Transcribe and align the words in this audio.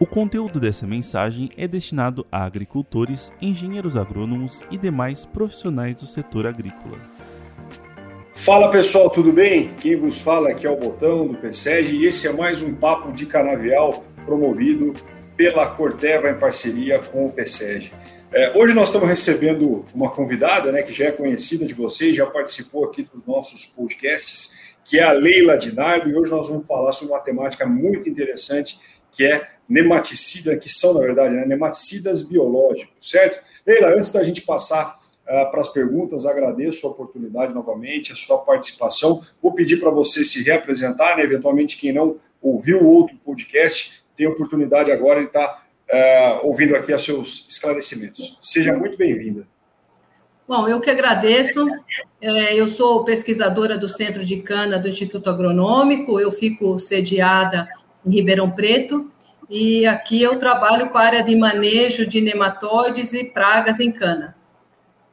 O 0.00 0.06
conteúdo 0.06 0.60
dessa 0.60 0.86
mensagem 0.86 1.48
é 1.56 1.66
destinado 1.68 2.26
a 2.30 2.44
agricultores, 2.44 3.32
engenheiros 3.42 3.96
agrônomos 3.96 4.64
e 4.70 4.78
demais 4.78 5.24
profissionais 5.24 5.96
do 5.96 6.06
setor 6.06 6.46
agrícola. 6.46 6.98
Fala 8.32 8.70
pessoal, 8.70 9.10
tudo 9.10 9.32
bem? 9.32 9.74
Quem 9.80 9.96
vos 9.96 10.18
fala 10.18 10.50
aqui 10.50 10.66
é 10.66 10.70
o 10.70 10.76
Botão 10.76 11.26
do 11.26 11.36
PSEG 11.36 11.96
e 11.96 12.06
esse 12.06 12.28
é 12.28 12.32
mais 12.32 12.62
um 12.62 12.72
Papo 12.72 13.12
de 13.12 13.26
Canavial 13.26 14.04
promovido 14.24 14.94
pela 15.36 15.66
Corteva 15.66 16.30
em 16.30 16.38
parceria 16.38 17.00
com 17.00 17.26
o 17.26 17.32
PSEG. 17.32 17.92
É, 18.30 18.56
hoje 18.58 18.74
nós 18.74 18.88
estamos 18.88 19.08
recebendo 19.08 19.86
uma 19.94 20.10
convidada 20.10 20.70
né, 20.70 20.82
que 20.82 20.92
já 20.92 21.06
é 21.06 21.12
conhecida 21.12 21.64
de 21.64 21.72
vocês, 21.72 22.14
já 22.14 22.26
participou 22.26 22.84
aqui 22.84 23.02
dos 23.02 23.24
nossos 23.24 23.64
podcasts, 23.64 24.58
que 24.84 24.98
é 24.98 25.02
a 25.02 25.12
Leila 25.12 25.56
Dinardo, 25.56 26.10
e 26.10 26.14
hoje 26.14 26.30
nós 26.30 26.46
vamos 26.46 26.66
falar 26.66 26.92
sobre 26.92 27.14
uma 27.14 27.20
temática 27.20 27.64
muito 27.64 28.06
interessante 28.06 28.78
que 29.12 29.24
é 29.24 29.48
nematicida, 29.66 30.56
que 30.58 30.68
são, 30.68 30.92
na 30.92 31.00
verdade, 31.00 31.34
né, 31.34 31.46
nematicidas 31.46 32.22
biológicos, 32.22 33.10
certo? 33.10 33.42
Leila, 33.66 33.94
antes 33.94 34.12
da 34.12 34.22
gente 34.22 34.42
passar 34.42 34.98
uh, 35.24 35.50
para 35.50 35.60
as 35.60 35.68
perguntas, 35.68 36.26
agradeço 36.26 36.86
a 36.86 36.90
oportunidade 36.90 37.54
novamente, 37.54 38.12
a 38.12 38.14
sua 38.14 38.38
participação. 38.44 39.22
Vou 39.42 39.54
pedir 39.54 39.78
para 39.78 39.90
você 39.90 40.22
se 40.22 40.42
reapresentar, 40.42 41.16
né? 41.16 41.22
eventualmente 41.22 41.78
quem 41.78 41.92
não 41.92 42.16
ouviu 42.42 42.86
outro 42.86 43.16
podcast, 43.24 44.04
tem 44.16 44.26
oportunidade 44.26 44.92
agora 44.92 45.20
de 45.20 45.28
estar 45.28 45.48
tá, 45.48 45.67
uh, 45.90 46.46
ouvindo 46.46 46.76
aqui 46.76 46.92
os 46.92 47.04
seus 47.04 47.46
esclarecimentos. 47.48 48.38
Seja 48.40 48.72
muito 48.72 48.96
bem-vinda. 48.96 49.46
Bom, 50.46 50.66
eu 50.66 50.80
que 50.80 50.90
agradeço. 50.90 51.68
É, 52.20 52.58
eu 52.58 52.66
sou 52.66 53.04
pesquisadora 53.04 53.76
do 53.76 53.86
Centro 53.86 54.24
de 54.24 54.38
Cana 54.38 54.78
do 54.78 54.88
Instituto 54.88 55.28
Agronômico, 55.28 56.18
eu 56.18 56.32
fico 56.32 56.78
sediada 56.78 57.68
em 58.04 58.10
Ribeirão 58.10 58.50
Preto, 58.50 59.10
e 59.50 59.86
aqui 59.86 60.22
eu 60.22 60.38
trabalho 60.38 60.88
com 60.88 60.96
a 60.96 61.02
área 61.02 61.22
de 61.22 61.36
manejo 61.36 62.06
de 62.06 62.20
nematóides 62.20 63.12
e 63.12 63.24
pragas 63.24 63.78
em 63.78 63.92
cana. 63.92 64.36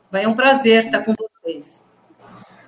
Vai 0.09 0.25
um 0.25 0.33
prazer 0.33 0.85
estar 0.85 1.01
com 1.03 1.13
vocês. 1.13 1.83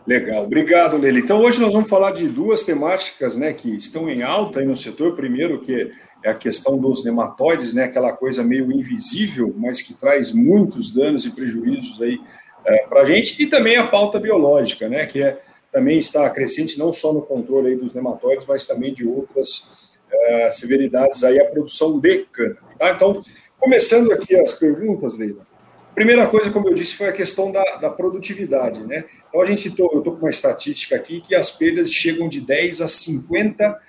Legal, 0.05 0.43
obrigado, 0.43 0.97
Lili. 0.97 1.19
Então, 1.19 1.41
hoje 1.41 1.61
nós 1.61 1.73
vamos 1.73 1.89
falar 1.89 2.11
de 2.11 2.27
duas 2.27 2.63
temáticas 2.63 3.35
né, 3.35 3.53
que 3.53 3.75
estão 3.75 4.09
em 4.09 4.23
alta 4.23 4.59
aí 4.59 4.65
no 4.65 4.75
setor. 4.75 5.15
Primeiro, 5.15 5.59
que 5.59 5.91
é 6.27 6.31
a 6.31 6.35
questão 6.35 6.77
dos 6.77 7.05
nematóides, 7.05 7.73
né, 7.73 7.85
aquela 7.85 8.11
coisa 8.11 8.43
meio 8.43 8.69
invisível, 8.71 9.53
mas 9.57 9.81
que 9.81 9.93
traz 9.93 10.33
muitos 10.33 10.93
danos 10.93 11.25
e 11.25 11.31
prejuízos 11.31 12.01
aí 12.01 12.19
é, 12.65 12.85
para 12.87 13.01
a 13.01 13.05
gente. 13.05 13.41
E 13.41 13.47
também 13.47 13.77
a 13.77 13.87
pauta 13.87 14.19
biológica, 14.19 14.89
né, 14.89 15.05
que 15.05 15.23
é, 15.23 15.39
também 15.71 15.97
está 15.97 16.29
crescente 16.29 16.77
não 16.77 16.91
só 16.91 17.13
no 17.13 17.21
controle 17.21 17.69
aí 17.69 17.75
dos 17.77 17.93
nematóides, 17.93 18.45
mas 18.45 18.67
também 18.67 18.93
de 18.93 19.07
outras 19.07 19.73
é, 20.11 20.51
severidades 20.51 21.23
aí 21.23 21.39
a 21.39 21.45
produção 21.45 21.97
de 21.97 22.25
cana. 22.25 22.57
Tá? 22.77 22.91
Então, 22.91 23.23
começando 23.57 24.11
aqui 24.11 24.35
as 24.35 24.53
perguntas, 24.53 25.17
Leila. 25.17 25.47
Primeira 25.95 26.27
coisa, 26.27 26.51
como 26.51 26.67
eu 26.67 26.73
disse, 26.75 26.95
foi 26.95 27.07
a 27.07 27.13
questão 27.13 27.51
da, 27.51 27.63
da 27.77 27.89
produtividade. 27.89 28.81
Né? 28.85 29.05
Então, 29.29 29.41
a 29.41 29.45
gente 29.45 29.71
tô, 29.71 29.89
eu 29.93 29.99
estou 29.99 30.13
com 30.13 30.19
uma 30.19 30.29
estatística 30.29 30.95
aqui 30.95 31.21
que 31.21 31.33
as 31.33 31.51
perdas 31.51 31.91
chegam 31.91 32.27
de 32.27 32.41
10% 32.41 33.61
a 33.61 33.79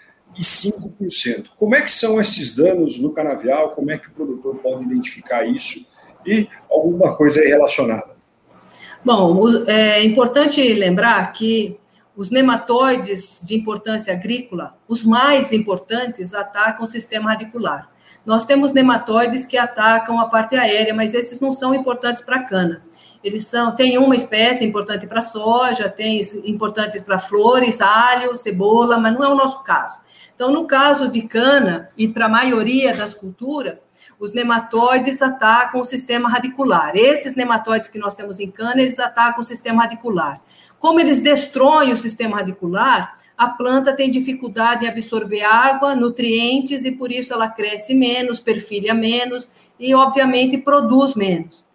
55%. 0.42 1.46
Como 1.58 1.74
é 1.74 1.82
que 1.82 1.90
são 1.90 2.20
esses 2.20 2.54
danos 2.54 2.98
no 2.98 3.10
canavial? 3.12 3.72
Como 3.72 3.90
é 3.90 3.98
que 3.98 4.08
o 4.08 4.12
produtor 4.12 4.56
pode 4.56 4.84
identificar 4.84 5.44
isso? 5.44 5.86
E 6.26 6.48
alguma 6.70 7.16
coisa 7.16 7.40
aí 7.40 7.48
relacionada? 7.48 8.16
Bom, 9.04 9.40
é 9.66 10.04
importante 10.04 10.60
lembrar 10.74 11.32
que 11.32 11.78
os 12.16 12.30
nematóides 12.30 13.40
de 13.44 13.54
importância 13.54 14.12
agrícola, 14.12 14.76
os 14.88 15.04
mais 15.04 15.52
importantes, 15.52 16.34
atacam 16.34 16.84
o 16.84 16.86
sistema 16.86 17.30
radicular. 17.30 17.88
Nós 18.26 18.44
temos 18.44 18.72
nematóides 18.72 19.46
que 19.46 19.56
atacam 19.56 20.18
a 20.18 20.26
parte 20.28 20.56
aérea, 20.56 20.92
mas 20.92 21.14
esses 21.14 21.40
não 21.40 21.52
são 21.52 21.74
importantes 21.74 22.22
para 22.22 22.36
a 22.36 22.42
cana. 22.42 22.82
Eles 23.22 23.46
são, 23.46 23.74
tem 23.74 23.96
uma 23.98 24.14
espécie 24.14 24.64
importante 24.64 25.06
para 25.06 25.22
soja, 25.22 25.88
tem 25.88 26.20
importantes 26.44 27.02
para 27.02 27.18
flores, 27.18 27.80
alho, 27.80 28.34
cebola, 28.34 28.98
mas 28.98 29.14
não 29.14 29.24
é 29.24 29.28
o 29.28 29.34
nosso 29.34 29.62
caso. 29.62 29.98
Então, 30.38 30.52
no 30.52 30.68
caso 30.68 31.10
de 31.10 31.22
cana 31.22 31.90
e 31.98 32.06
para 32.06 32.26
a 32.26 32.28
maioria 32.28 32.94
das 32.94 33.12
culturas, 33.12 33.84
os 34.20 34.32
nematóides 34.32 35.20
atacam 35.20 35.80
o 35.80 35.84
sistema 35.84 36.28
radicular. 36.30 36.92
Esses 36.94 37.34
nematóides 37.34 37.88
que 37.88 37.98
nós 37.98 38.14
temos 38.14 38.38
em 38.38 38.48
cana, 38.48 38.80
eles 38.80 39.00
atacam 39.00 39.40
o 39.40 39.42
sistema 39.42 39.82
radicular. 39.82 40.40
Como 40.78 41.00
eles 41.00 41.18
destroem 41.18 41.92
o 41.92 41.96
sistema 41.96 42.36
radicular, 42.36 43.16
a 43.36 43.48
planta 43.48 43.92
tem 43.92 44.08
dificuldade 44.08 44.84
em 44.84 44.88
absorver 44.88 45.42
água, 45.42 45.96
nutrientes, 45.96 46.84
e 46.84 46.92
por 46.92 47.10
isso 47.10 47.34
ela 47.34 47.48
cresce 47.48 47.92
menos, 47.92 48.38
perfilha 48.38 48.94
menos 48.94 49.50
e, 49.76 49.92
obviamente, 49.92 50.56
produz 50.56 51.16
menos. 51.16 51.66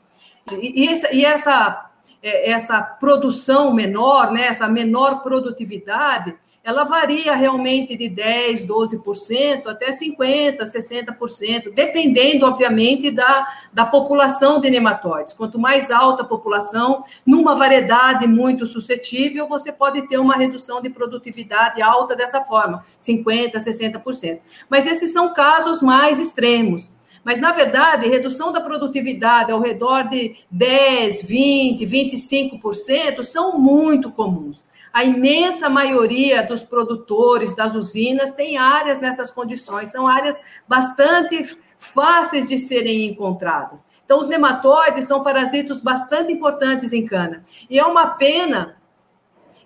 E, 0.58 1.26
essa, 1.26 1.92
essa 2.24 2.82
produção 2.82 3.74
menor, 3.74 4.32
né, 4.32 4.48
essa 4.48 4.68
menor 4.68 5.22
produtividade, 5.22 6.34
ela 6.64 6.86
varia 6.86 7.36
realmente 7.36 7.98
de 7.98 8.06
10%, 8.06 8.66
12% 8.66 9.68
até 9.68 9.90
50%, 9.90 10.60
60%, 10.60 11.74
dependendo, 11.74 12.46
obviamente, 12.46 13.12
da, 13.12 13.46
da 13.74 13.86
população 13.86 14.62
de 14.62 14.70
nematóides. 14.70 15.34
Quanto 15.34 15.60
mais 15.60 15.92
alta 15.92 16.24
a 16.24 16.26
população, 16.26 17.04
numa 17.26 17.54
variedade 17.54 18.26
muito 18.26 18.66
suscetível, 18.66 19.46
você 19.50 19.74
pode 19.74 20.08
ter 20.08 20.18
uma 20.18 20.38
redução 20.38 20.82
de 20.82 20.90
produtividade 20.90 21.82
alta 21.82 22.16
dessa 22.16 22.40
forma, 22.40 22.86
50%, 22.98 23.56
60%. 23.56 24.40
Mas 24.70 24.88
esses 24.88 25.12
são 25.12 25.34
casos 25.34 25.82
mais 25.82 26.18
extremos. 26.18 26.90
Mas, 27.24 27.40
na 27.40 27.52
verdade, 27.52 28.08
redução 28.08 28.52
da 28.52 28.60
produtividade 28.60 29.52
ao 29.52 29.62
redor 29.62 30.10
de 30.10 30.36
10, 30.52 31.24
20, 31.24 31.86
25% 31.86 33.24
são 33.24 33.58
muito 33.58 34.12
comuns. 34.12 34.66
A 34.92 35.04
imensa 35.04 35.70
maioria 35.70 36.44
dos 36.44 36.64
produtores 36.64 37.56
das 37.56 37.76
usinas 37.76 38.34
tem 38.34 38.58
áreas 38.58 39.00
nessas 39.00 39.32
condições, 39.32 39.92
são 39.92 40.08
áreas 40.08 40.40
bastante 40.68 41.58
fáceis 41.78 42.48
de 42.48 42.58
serem 42.58 43.06
encontradas. 43.06 43.88
Então, 44.06 44.20
os 44.20 44.28
nematóides 44.28 45.06
são 45.06 45.24
parasitos 45.24 45.80
bastante 45.80 46.32
importantes 46.32 46.94
em 46.94 47.06
cana. 47.06 47.44
E 47.70 47.80
é 47.80 47.86
uma 47.86 48.08
pena 48.08 48.78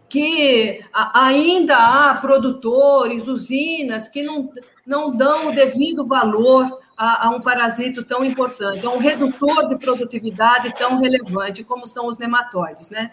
que 0.09 0.84
ainda 0.94 1.75
há 1.75 2.16
produtores, 2.16 3.28
usinas 3.28 4.07
que 4.07 4.23
não, 4.23 4.50
não 4.87 5.15
dão 5.15 5.49
o 5.49 5.51
devido 5.51 6.07
valor 6.07 6.79
a, 6.97 7.27
a, 7.27 7.29
um 7.29 7.41
parasito 7.41 8.03
tão 8.03 8.23
importante, 8.23 8.85
a 8.85 8.89
um 8.89 8.97
redutor 8.97 9.67
de 9.67 9.77
produtividade 9.77 10.73
tão 10.77 10.97
relevante 10.97 11.63
como 11.63 11.85
são 11.85 12.07
os 12.07 12.17
nematóides, 12.17 12.89
né? 12.89 13.11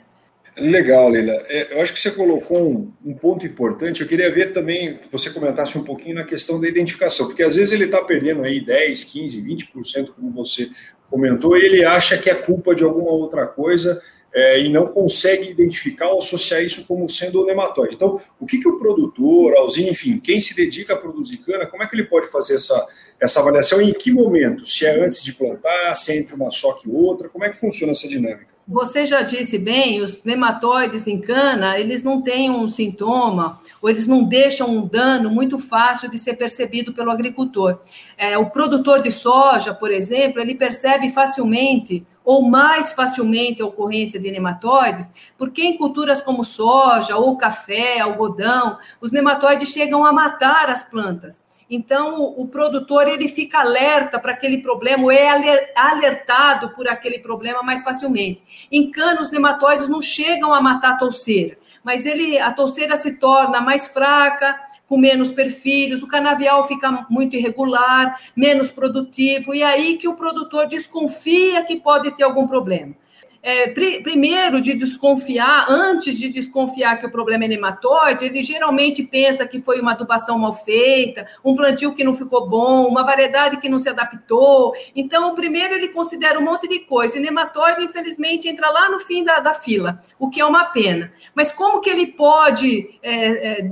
Legal, 0.56 1.08
Leila. 1.08 1.32
É, 1.48 1.74
eu 1.74 1.82
acho 1.82 1.92
que 1.92 1.98
você 1.98 2.12
colocou 2.12 2.70
um, 2.70 2.92
um, 3.04 3.12
ponto 3.12 3.44
importante. 3.44 4.00
Eu 4.00 4.06
queria 4.06 4.32
ver 4.32 4.52
também 4.52 4.98
que 4.98 5.10
você 5.10 5.28
comentasse 5.30 5.76
um 5.76 5.82
pouquinho 5.82 6.14
na 6.14 6.24
questão 6.24 6.60
da 6.60 6.68
identificação, 6.68 7.26
porque 7.26 7.42
às 7.42 7.56
vezes 7.56 7.72
ele 7.72 7.86
está 7.86 8.00
perdendo 8.02 8.44
aí 8.44 8.64
10, 8.64 9.02
15, 9.02 9.42
20%, 9.42 10.10
como 10.14 10.30
você 10.30 10.70
comentou, 11.10 11.56
ele 11.56 11.84
acha 11.84 12.16
que 12.16 12.30
é 12.30 12.34
culpa 12.34 12.72
de 12.72 12.84
alguma 12.84 13.10
outra 13.10 13.46
coisa 13.48 14.00
é, 14.34 14.60
e 14.60 14.68
não 14.68 14.88
consegue 14.88 15.48
identificar 15.48 16.08
ou 16.08 16.18
associar 16.18 16.60
isso 16.62 16.84
como 16.86 17.08
sendo 17.08 17.42
o 17.42 17.46
nematóide. 17.46 17.94
Então, 17.94 18.20
o 18.40 18.44
que, 18.44 18.58
que 18.58 18.68
o 18.68 18.78
produtor, 18.78 19.56
a 19.56 19.62
usina, 19.62 19.90
enfim, 19.90 20.18
quem 20.18 20.40
se 20.40 20.56
dedica 20.56 20.94
a 20.94 20.96
produzir 20.96 21.38
cana, 21.38 21.66
como 21.66 21.84
é 21.84 21.86
que 21.86 21.94
ele 21.94 22.04
pode 22.04 22.26
fazer 22.26 22.56
essa, 22.56 22.86
essa 23.20 23.38
avaliação 23.38 23.80
e 23.80 23.90
em 23.90 23.92
que 23.92 24.10
momento? 24.10 24.66
Se 24.66 24.84
é 24.84 25.00
antes 25.04 25.22
de 25.22 25.32
plantar, 25.32 25.94
se 25.94 26.12
é 26.12 26.16
entre 26.16 26.34
uma 26.34 26.50
só 26.50 26.72
que 26.72 26.90
outra, 26.90 27.28
como 27.28 27.44
é 27.44 27.50
que 27.50 27.56
funciona 27.56 27.92
essa 27.92 28.08
dinâmica? 28.08 28.53
Você 28.66 29.04
já 29.04 29.20
disse 29.20 29.58
bem, 29.58 30.00
os 30.00 30.24
nematóides 30.24 31.06
em 31.06 31.20
cana, 31.20 31.78
eles 31.78 32.02
não 32.02 32.22
têm 32.22 32.50
um 32.50 32.66
sintoma, 32.66 33.60
ou 33.80 33.90
eles 33.90 34.06
não 34.06 34.24
deixam 34.24 34.68
um 34.68 34.86
dano 34.86 35.30
muito 35.30 35.58
fácil 35.58 36.08
de 36.08 36.18
ser 36.18 36.34
percebido 36.34 36.94
pelo 36.94 37.10
agricultor. 37.10 37.80
É, 38.16 38.38
o 38.38 38.48
produtor 38.48 39.02
de 39.02 39.10
soja, 39.10 39.74
por 39.74 39.90
exemplo, 39.90 40.40
ele 40.40 40.54
percebe 40.54 41.10
facilmente, 41.10 42.06
ou 42.24 42.48
mais 42.48 42.94
facilmente, 42.94 43.60
a 43.60 43.66
ocorrência 43.66 44.18
de 44.18 44.30
nematóides, 44.30 45.12
porque 45.36 45.62
em 45.62 45.76
culturas 45.76 46.22
como 46.22 46.42
soja, 46.42 47.18
ou 47.18 47.36
café, 47.36 48.00
algodão, 48.00 48.78
os 48.98 49.12
nematóides 49.12 49.68
chegam 49.68 50.06
a 50.06 50.12
matar 50.12 50.70
as 50.70 50.82
plantas. 50.82 51.42
Então, 51.68 52.20
o, 52.20 52.42
o 52.42 52.48
produtor 52.48 53.08
ele 53.08 53.28
fica 53.28 53.60
alerta 53.60 54.18
para 54.18 54.32
aquele 54.32 54.58
problema, 54.58 55.04
ou 55.04 55.10
é 55.10 55.28
alertado 55.74 56.70
por 56.70 56.88
aquele 56.88 57.18
problema 57.18 57.62
mais 57.62 57.82
facilmente. 57.82 58.68
Em 58.70 58.90
cana, 58.90 59.22
os 59.22 59.30
nematóides 59.30 59.88
não 59.88 60.02
chegam 60.02 60.52
a 60.52 60.60
matar 60.60 60.92
a 60.92 60.96
touceira, 60.96 61.56
mas 61.82 62.06
ele, 62.06 62.38
a 62.38 62.52
touceira 62.52 62.96
se 62.96 63.18
torna 63.18 63.60
mais 63.60 63.88
fraca, 63.88 64.58
com 64.86 64.98
menos 64.98 65.30
perfilhos, 65.30 66.02
o 66.02 66.08
canavial 66.08 66.62
fica 66.64 67.06
muito 67.08 67.36
irregular, 67.36 68.20
menos 68.36 68.70
produtivo, 68.70 69.54
e 69.54 69.62
aí 69.62 69.96
que 69.96 70.06
o 70.06 70.14
produtor 70.14 70.66
desconfia 70.66 71.64
que 71.64 71.76
pode 71.76 72.10
ter 72.12 72.22
algum 72.22 72.46
problema. 72.46 72.94
É, 73.44 73.68
pr 73.68 74.02
primeiro 74.02 74.58
de 74.58 74.72
desconfiar, 74.74 75.66
antes 75.68 76.16
de 76.16 76.30
desconfiar 76.30 76.96
que 76.98 77.04
o 77.04 77.10
problema 77.10 77.44
é 77.44 77.48
nematóide, 77.48 78.24
ele 78.24 78.42
geralmente 78.42 79.02
pensa 79.02 79.46
que 79.46 79.60
foi 79.60 79.80
uma 79.80 79.92
adubação 79.92 80.38
mal 80.38 80.54
feita, 80.54 81.26
um 81.44 81.54
plantio 81.54 81.94
que 81.94 82.02
não 82.02 82.14
ficou 82.14 82.48
bom, 82.48 82.86
uma 82.86 83.02
variedade 83.04 83.58
que 83.58 83.68
não 83.68 83.78
se 83.78 83.90
adaptou. 83.90 84.72
Então, 84.96 85.34
primeiro 85.34 85.74
ele 85.74 85.88
considera 85.88 86.38
um 86.38 86.42
monte 86.42 86.66
de 86.66 86.80
coisa. 86.80 87.18
E 87.18 87.20
nematóide, 87.20 87.84
infelizmente, 87.84 88.48
entra 88.48 88.70
lá 88.70 88.88
no 88.88 88.98
fim 88.98 89.22
da, 89.22 89.40
da 89.40 89.52
fila, 89.52 90.00
o 90.18 90.30
que 90.30 90.40
é 90.40 90.46
uma 90.46 90.64
pena. 90.64 91.12
Mas 91.34 91.52
como 91.52 91.82
que 91.82 91.90
ele 91.90 92.06
pode 92.06 92.98
é, 93.02 93.60
é, 93.60 93.68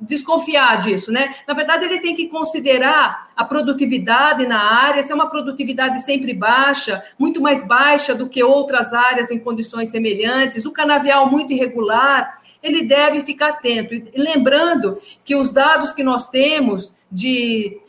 desconfiar 0.00 0.78
disso, 0.78 1.12
né? 1.12 1.34
Na 1.46 1.52
verdade, 1.52 1.84
ele 1.84 1.98
tem 1.98 2.16
que 2.16 2.28
considerar 2.28 3.30
a 3.36 3.44
produtividade 3.44 4.46
na 4.46 4.58
área, 4.58 5.02
se 5.02 5.12
é 5.12 5.14
uma 5.14 5.28
produtividade 5.28 6.00
sempre 6.00 6.32
baixa, 6.32 7.02
muito 7.18 7.42
mais 7.42 7.62
baixa 7.62 8.14
do 8.14 8.28
que 8.28 8.42
outras 8.42 8.85
áreas 8.92 9.30
em 9.30 9.38
condições 9.38 9.90
semelhantes, 9.90 10.64
o 10.64 10.72
canavial 10.72 11.30
muito 11.30 11.52
irregular, 11.52 12.34
ele 12.62 12.82
deve 12.82 13.20
ficar 13.20 13.48
atento. 13.48 13.94
E 13.94 14.10
lembrando 14.16 14.98
que 15.24 15.36
os 15.36 15.52
dados 15.52 15.92
que 15.92 16.02
nós 16.02 16.28
temos 16.28 16.92
de 17.10 17.80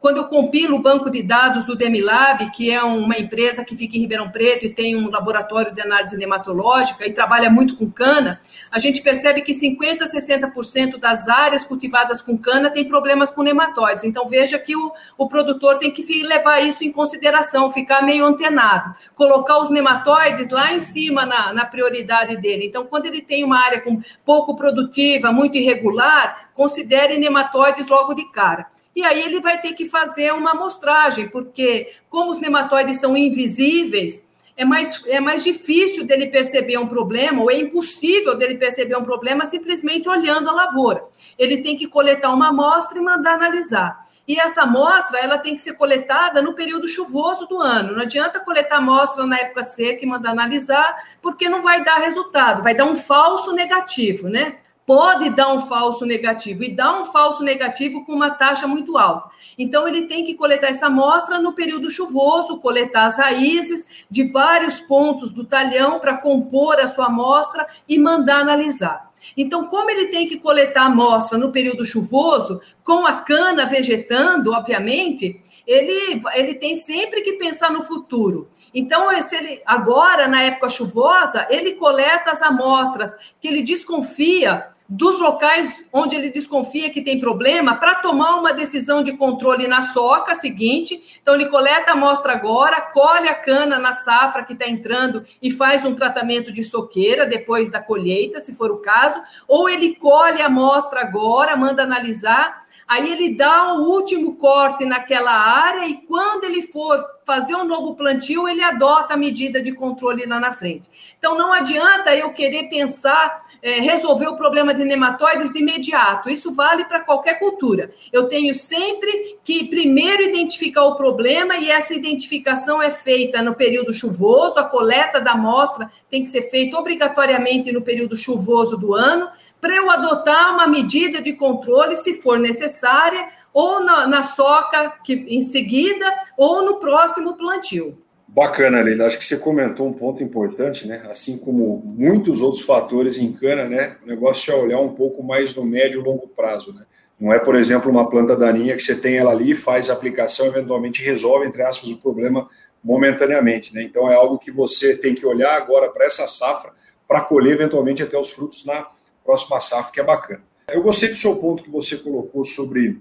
quando 0.00 0.18
eu 0.18 0.24
compilo 0.26 0.76
o 0.76 0.82
banco 0.82 1.10
de 1.10 1.22
dados 1.22 1.64
do 1.64 1.74
Demilab, 1.74 2.50
que 2.50 2.70
é 2.70 2.82
uma 2.82 3.18
empresa 3.18 3.64
que 3.64 3.76
fica 3.76 3.96
em 3.96 4.00
Ribeirão 4.00 4.30
Preto 4.30 4.64
e 4.64 4.70
tem 4.70 4.96
um 4.96 5.10
laboratório 5.10 5.74
de 5.74 5.80
análise 5.80 6.16
nematológica 6.16 7.06
e 7.06 7.12
trabalha 7.12 7.50
muito 7.50 7.76
com 7.76 7.90
cana, 7.90 8.40
a 8.70 8.78
gente 8.78 9.02
percebe 9.02 9.42
que 9.42 9.52
50% 9.52 10.02
a 10.02 10.06
60% 10.06 10.98
das 10.98 11.28
áreas 11.28 11.64
cultivadas 11.64 12.22
com 12.22 12.38
cana 12.38 12.70
tem 12.70 12.86
problemas 12.86 13.30
com 13.30 13.42
nematóides. 13.42 14.04
Então, 14.04 14.26
veja 14.26 14.58
que 14.58 14.76
o, 14.76 14.92
o 15.18 15.28
produtor 15.28 15.78
tem 15.78 15.90
que 15.90 16.22
levar 16.22 16.60
isso 16.60 16.84
em 16.84 16.92
consideração, 16.92 17.70
ficar 17.70 18.02
meio 18.02 18.24
antenado, 18.24 18.94
colocar 19.14 19.58
os 19.58 19.68
nematóides 19.68 20.48
lá 20.48 20.72
em 20.72 20.80
cima 20.80 21.26
na, 21.26 21.52
na 21.52 21.66
prioridade 21.66 22.36
dele. 22.36 22.66
Então, 22.66 22.86
quando 22.86 23.06
ele 23.06 23.20
tem 23.20 23.42
uma 23.42 23.58
área 23.58 23.80
com 23.80 24.00
pouco 24.24 24.54
produtiva, 24.54 25.32
muito 25.32 25.58
irregular, 25.58 26.50
considere 26.54 27.18
nematóides 27.18 27.88
logo 27.88 28.14
de 28.14 28.30
cara 28.30 28.66
e 28.96 29.04
aí 29.04 29.22
ele 29.22 29.40
vai 29.40 29.60
ter 29.60 29.74
que 29.74 29.84
fazer 29.84 30.32
uma 30.32 30.52
amostragem, 30.52 31.28
porque 31.28 31.92
como 32.08 32.30
os 32.30 32.40
nematóides 32.40 32.98
são 32.98 33.14
invisíveis, 33.14 34.26
é 34.56 34.64
mais, 34.64 35.04
é 35.06 35.20
mais 35.20 35.44
difícil 35.44 36.06
dele 36.06 36.28
perceber 36.28 36.78
um 36.78 36.88
problema, 36.88 37.42
ou 37.42 37.50
é 37.50 37.58
impossível 37.58 38.34
dele 38.34 38.56
perceber 38.56 38.96
um 38.96 39.04
problema 39.04 39.44
simplesmente 39.44 40.08
olhando 40.08 40.48
a 40.48 40.52
lavoura. 40.52 41.04
Ele 41.38 41.58
tem 41.58 41.76
que 41.76 41.86
coletar 41.86 42.32
uma 42.32 42.48
amostra 42.48 42.96
e 42.96 43.02
mandar 43.02 43.34
analisar. 43.34 44.02
E 44.26 44.40
essa 44.40 44.62
amostra 44.62 45.18
ela 45.18 45.36
tem 45.36 45.54
que 45.54 45.60
ser 45.60 45.74
coletada 45.74 46.40
no 46.40 46.54
período 46.54 46.88
chuvoso 46.88 47.46
do 47.46 47.58
ano. 47.60 47.92
Não 47.92 48.00
adianta 48.00 48.40
coletar 48.40 48.78
amostra 48.78 49.26
na 49.26 49.38
época 49.38 49.62
seca 49.62 50.02
e 50.02 50.08
mandar 50.08 50.30
analisar, 50.30 50.96
porque 51.20 51.50
não 51.50 51.60
vai 51.60 51.84
dar 51.84 51.98
resultado, 51.98 52.62
vai 52.62 52.74
dar 52.74 52.86
um 52.86 52.96
falso 52.96 53.52
negativo, 53.52 54.26
né? 54.30 54.56
Pode 54.86 55.30
dar 55.30 55.52
um 55.52 55.60
falso 55.60 56.06
negativo 56.06 56.62
e 56.62 56.72
dá 56.72 56.98
um 57.00 57.04
falso 57.04 57.42
negativo 57.42 58.04
com 58.04 58.12
uma 58.12 58.30
taxa 58.30 58.68
muito 58.68 58.96
alta. 58.96 59.28
Então, 59.58 59.88
ele 59.88 60.06
tem 60.06 60.24
que 60.24 60.36
coletar 60.36 60.68
essa 60.68 60.86
amostra 60.86 61.40
no 61.40 61.52
período 61.52 61.90
chuvoso, 61.90 62.60
coletar 62.60 63.06
as 63.06 63.16
raízes 63.16 63.84
de 64.08 64.22
vários 64.30 64.80
pontos 64.80 65.32
do 65.32 65.44
talhão 65.44 65.98
para 65.98 66.16
compor 66.16 66.78
a 66.78 66.86
sua 66.86 67.06
amostra 67.06 67.66
e 67.88 67.98
mandar 67.98 68.38
analisar. 68.38 69.10
Então, 69.36 69.66
como 69.66 69.90
ele 69.90 70.06
tem 70.06 70.28
que 70.28 70.38
coletar 70.38 70.82
a 70.82 70.86
amostra 70.86 71.36
no 71.36 71.50
período 71.50 71.84
chuvoso, 71.84 72.60
com 72.84 73.04
a 73.06 73.14
cana 73.14 73.66
vegetando, 73.66 74.52
obviamente, 74.52 75.40
ele, 75.66 76.20
ele 76.34 76.54
tem 76.54 76.76
sempre 76.76 77.22
que 77.22 77.32
pensar 77.32 77.72
no 77.72 77.82
futuro. 77.82 78.48
Então, 78.72 79.10
se 79.20 79.34
ele, 79.34 79.62
agora, 79.66 80.28
na 80.28 80.42
época 80.42 80.68
chuvosa, 80.68 81.44
ele 81.50 81.72
coleta 81.72 82.30
as 82.30 82.40
amostras 82.40 83.12
que 83.40 83.48
ele 83.48 83.62
desconfia 83.62 84.75
dos 84.88 85.18
locais 85.18 85.84
onde 85.92 86.14
ele 86.14 86.30
desconfia 86.30 86.90
que 86.90 87.02
tem 87.02 87.18
problema 87.18 87.74
para 87.76 87.96
tomar 87.96 88.36
uma 88.36 88.52
decisão 88.52 89.02
de 89.02 89.12
controle 89.16 89.66
na 89.66 89.82
soca 89.82 90.34
seguinte. 90.34 91.18
Então, 91.20 91.34
ele 91.34 91.46
coleta 91.46 91.90
a 91.90 91.94
amostra 91.94 92.32
agora, 92.32 92.80
colhe 92.92 93.28
a 93.28 93.34
cana 93.34 93.78
na 93.78 93.92
safra 93.92 94.44
que 94.44 94.52
está 94.52 94.68
entrando 94.68 95.24
e 95.42 95.50
faz 95.50 95.84
um 95.84 95.94
tratamento 95.94 96.52
de 96.52 96.62
soqueira 96.62 97.26
depois 97.26 97.70
da 97.70 97.80
colheita, 97.80 98.38
se 98.38 98.54
for 98.54 98.70
o 98.70 98.78
caso, 98.78 99.20
ou 99.48 99.68
ele 99.68 99.96
colhe 99.96 100.40
a 100.40 100.46
amostra 100.46 101.00
agora, 101.00 101.56
manda 101.56 101.82
analisar 101.82 102.65
Aí 102.88 103.10
ele 103.10 103.34
dá 103.34 103.72
o 103.74 103.82
último 103.90 104.36
corte 104.36 104.84
naquela 104.84 105.32
área 105.32 105.88
e 105.88 105.94
quando 106.06 106.44
ele 106.44 106.62
for 106.62 107.04
fazer 107.24 107.56
um 107.56 107.64
novo 107.64 107.96
plantio, 107.96 108.48
ele 108.48 108.62
adota 108.62 109.14
a 109.14 109.16
medida 109.16 109.60
de 109.60 109.72
controle 109.72 110.24
lá 110.24 110.38
na 110.38 110.52
frente. 110.52 110.88
Então 111.18 111.36
não 111.36 111.52
adianta 111.52 112.14
eu 112.14 112.32
querer 112.32 112.68
pensar, 112.68 113.44
é, 113.60 113.80
resolver 113.80 114.28
o 114.28 114.36
problema 114.36 114.72
de 114.72 114.84
nematóides 114.84 115.52
de 115.52 115.58
imediato. 115.58 116.30
Isso 116.30 116.52
vale 116.52 116.84
para 116.84 117.00
qualquer 117.00 117.40
cultura. 117.40 117.90
Eu 118.12 118.28
tenho 118.28 118.54
sempre 118.54 119.36
que 119.42 119.64
primeiro 119.64 120.22
identificar 120.22 120.84
o 120.84 120.94
problema 120.94 121.56
e 121.56 121.68
essa 121.68 121.92
identificação 121.92 122.80
é 122.80 122.90
feita 122.90 123.42
no 123.42 123.56
período 123.56 123.92
chuvoso, 123.92 124.60
a 124.60 124.64
coleta 124.64 125.20
da 125.20 125.32
amostra 125.32 125.90
tem 126.08 126.22
que 126.22 126.30
ser 126.30 126.42
feita 126.42 126.78
obrigatoriamente 126.78 127.72
no 127.72 127.82
período 127.82 128.16
chuvoso 128.16 128.76
do 128.76 128.94
ano 128.94 129.28
para 129.60 129.74
eu 129.74 129.90
adotar 129.90 130.54
uma 130.54 130.66
medida 130.66 131.20
de 131.20 131.32
controle, 131.32 131.96
se 131.96 132.14
for 132.14 132.38
necessária, 132.38 133.28
ou 133.52 133.84
na, 133.84 134.06
na 134.06 134.22
soca 134.22 134.92
que, 135.02 135.14
em 135.28 135.40
seguida, 135.42 136.06
ou 136.36 136.62
no 136.62 136.78
próximo 136.78 137.36
plantio. 137.36 137.98
Bacana, 138.28 138.82
Leila. 138.82 139.06
Acho 139.06 139.18
que 139.18 139.24
você 139.24 139.38
comentou 139.38 139.86
um 139.86 139.92
ponto 139.92 140.22
importante, 140.22 140.86
né? 140.86 141.06
Assim 141.10 141.38
como 141.38 141.82
muitos 141.84 142.42
outros 142.42 142.62
fatores 142.62 143.18
em 143.18 143.32
cana, 143.32 143.66
né? 143.66 143.96
O 144.04 144.06
negócio 144.06 144.52
é 144.52 144.56
olhar 144.56 144.80
um 144.80 144.94
pouco 144.94 145.22
mais 145.22 145.54
no 145.54 145.64
médio 145.64 146.00
e 146.00 146.04
longo 146.04 146.28
prazo, 146.28 146.74
né? 146.74 146.82
Não 147.18 147.32
é, 147.32 147.38
por 147.38 147.54
exemplo, 147.54 147.90
uma 147.90 148.10
planta 148.10 148.36
daninha 148.36 148.74
que 148.74 148.82
você 148.82 148.94
tem 148.94 149.16
ela 149.16 149.30
ali, 149.30 149.54
faz 149.54 149.88
a 149.88 149.94
aplicação, 149.94 150.46
eventualmente 150.46 151.02
resolve, 151.02 151.46
entre 151.46 151.62
aspas, 151.62 151.90
o 151.90 151.96
problema 151.96 152.46
momentaneamente, 152.84 153.74
né? 153.74 153.82
Então 153.82 154.10
é 154.10 154.14
algo 154.14 154.38
que 154.38 154.50
você 154.50 154.94
tem 154.94 155.14
que 155.14 155.24
olhar 155.24 155.56
agora 155.56 155.88
para 155.88 156.04
essa 156.04 156.26
safra 156.26 156.72
para 157.08 157.22
colher 157.22 157.54
eventualmente 157.54 158.02
até 158.02 158.18
os 158.18 158.30
frutos 158.30 158.64
na 158.66 158.86
próxima 159.26 159.60
safra, 159.60 159.92
que 159.92 160.00
é 160.00 160.04
bacana. 160.04 160.42
Eu 160.72 160.82
gostei 160.82 161.08
do 161.08 161.16
seu 161.16 161.36
ponto 161.36 161.62
que 161.62 161.70
você 161.70 161.96
colocou 161.96 162.44
sobre 162.44 162.98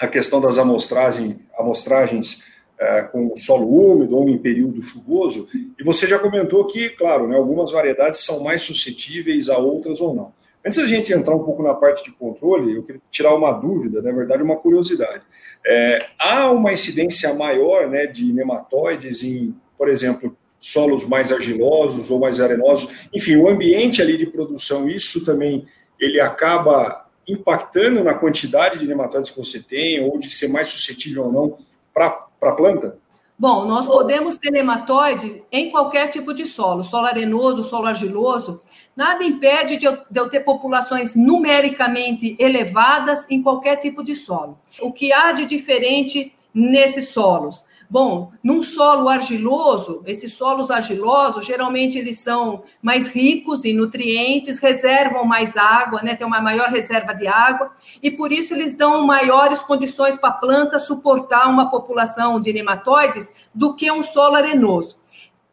a 0.00 0.06
questão 0.06 0.40
das 0.40 0.58
amostragens, 0.58 1.36
amostragens 1.58 2.44
é, 2.78 3.02
com 3.02 3.36
solo 3.36 3.68
úmido 3.68 4.16
ou 4.16 4.28
em 4.28 4.38
período 4.38 4.80
chuvoso, 4.80 5.48
e 5.78 5.82
você 5.82 6.06
já 6.06 6.18
comentou 6.18 6.66
que, 6.66 6.90
claro, 6.90 7.26
né, 7.26 7.36
algumas 7.36 7.72
variedades 7.72 8.24
são 8.24 8.42
mais 8.42 8.62
suscetíveis 8.62 9.50
a 9.50 9.58
outras 9.58 10.00
ou 10.00 10.14
não. 10.14 10.32
Antes 10.64 10.78
da 10.78 10.86
gente 10.86 11.12
entrar 11.12 11.34
um 11.34 11.42
pouco 11.44 11.62
na 11.62 11.74
parte 11.74 12.04
de 12.04 12.12
controle, 12.12 12.76
eu 12.76 12.82
queria 12.82 13.00
tirar 13.10 13.34
uma 13.34 13.52
dúvida, 13.52 14.02
na 14.02 14.12
verdade, 14.12 14.42
uma 14.42 14.56
curiosidade. 14.56 15.22
É, 15.66 16.06
há 16.18 16.50
uma 16.50 16.72
incidência 16.72 17.32
maior 17.34 17.88
né, 17.88 18.06
de 18.06 18.32
nematóides 18.32 19.22
em, 19.24 19.54
por 19.76 19.88
exemplo, 19.88 20.36
solos 20.58 21.06
mais 21.06 21.32
argilosos 21.32 22.10
ou 22.10 22.18
mais 22.18 22.40
arenosos, 22.40 22.90
enfim, 23.14 23.36
o 23.36 23.48
ambiente 23.48 24.02
ali 24.02 24.16
de 24.16 24.26
produção, 24.26 24.88
isso 24.88 25.24
também 25.24 25.66
ele 25.98 26.20
acaba 26.20 27.06
impactando 27.28 28.02
na 28.02 28.14
quantidade 28.14 28.78
de 28.78 28.86
nematóides 28.86 29.30
que 29.30 29.38
você 29.38 29.60
tem 29.62 30.00
ou 30.00 30.18
de 30.18 30.30
ser 30.30 30.48
mais 30.48 30.68
suscetível 30.68 31.26
ou 31.26 31.32
não 31.32 31.58
para 31.92 32.26
a 32.42 32.52
planta? 32.52 32.98
Bom, 33.40 33.66
nós 33.66 33.86
podemos 33.86 34.36
ter 34.36 34.50
nematóides 34.50 35.38
em 35.52 35.70
qualquer 35.70 36.08
tipo 36.08 36.34
de 36.34 36.44
solo, 36.44 36.82
solo 36.82 37.06
arenoso, 37.06 37.62
solo 37.62 37.86
argiloso. 37.86 38.60
Nada 38.96 39.22
impede 39.22 39.76
de 39.76 39.86
eu, 39.86 39.98
de 40.10 40.18
eu, 40.18 40.28
ter 40.28 40.40
populações 40.40 41.14
numericamente 41.14 42.34
elevadas 42.36 43.24
em 43.30 43.40
qualquer 43.40 43.76
tipo 43.76 44.02
de 44.02 44.16
solo. 44.16 44.58
O 44.80 44.92
que 44.92 45.12
há 45.12 45.30
de 45.30 45.46
diferente 45.46 46.34
nesses 46.52 47.10
solos? 47.10 47.64
Bom, 47.90 48.32
num 48.44 48.60
solo 48.60 49.08
argiloso, 49.08 50.02
esses 50.04 50.34
solos 50.34 50.70
argilosos, 50.70 51.46
geralmente 51.46 51.98
eles 51.98 52.18
são 52.18 52.62
mais 52.82 53.08
ricos 53.08 53.64
em 53.64 53.74
nutrientes, 53.74 54.58
reservam 54.58 55.24
mais 55.24 55.56
água, 55.56 56.02
né? 56.02 56.14
Tem 56.14 56.26
uma 56.26 56.42
maior 56.42 56.68
reserva 56.68 57.14
de 57.14 57.26
água, 57.26 57.72
e 58.02 58.10
por 58.10 58.30
isso 58.30 58.52
eles 58.52 58.74
dão 58.74 59.06
maiores 59.06 59.60
condições 59.60 60.18
para 60.18 60.28
a 60.28 60.34
planta 60.34 60.78
suportar 60.78 61.48
uma 61.48 61.70
população 61.70 62.38
de 62.38 62.52
nematóides 62.52 63.32
do 63.54 63.74
que 63.74 63.90
um 63.90 64.02
solo 64.02 64.36
arenoso. 64.36 64.98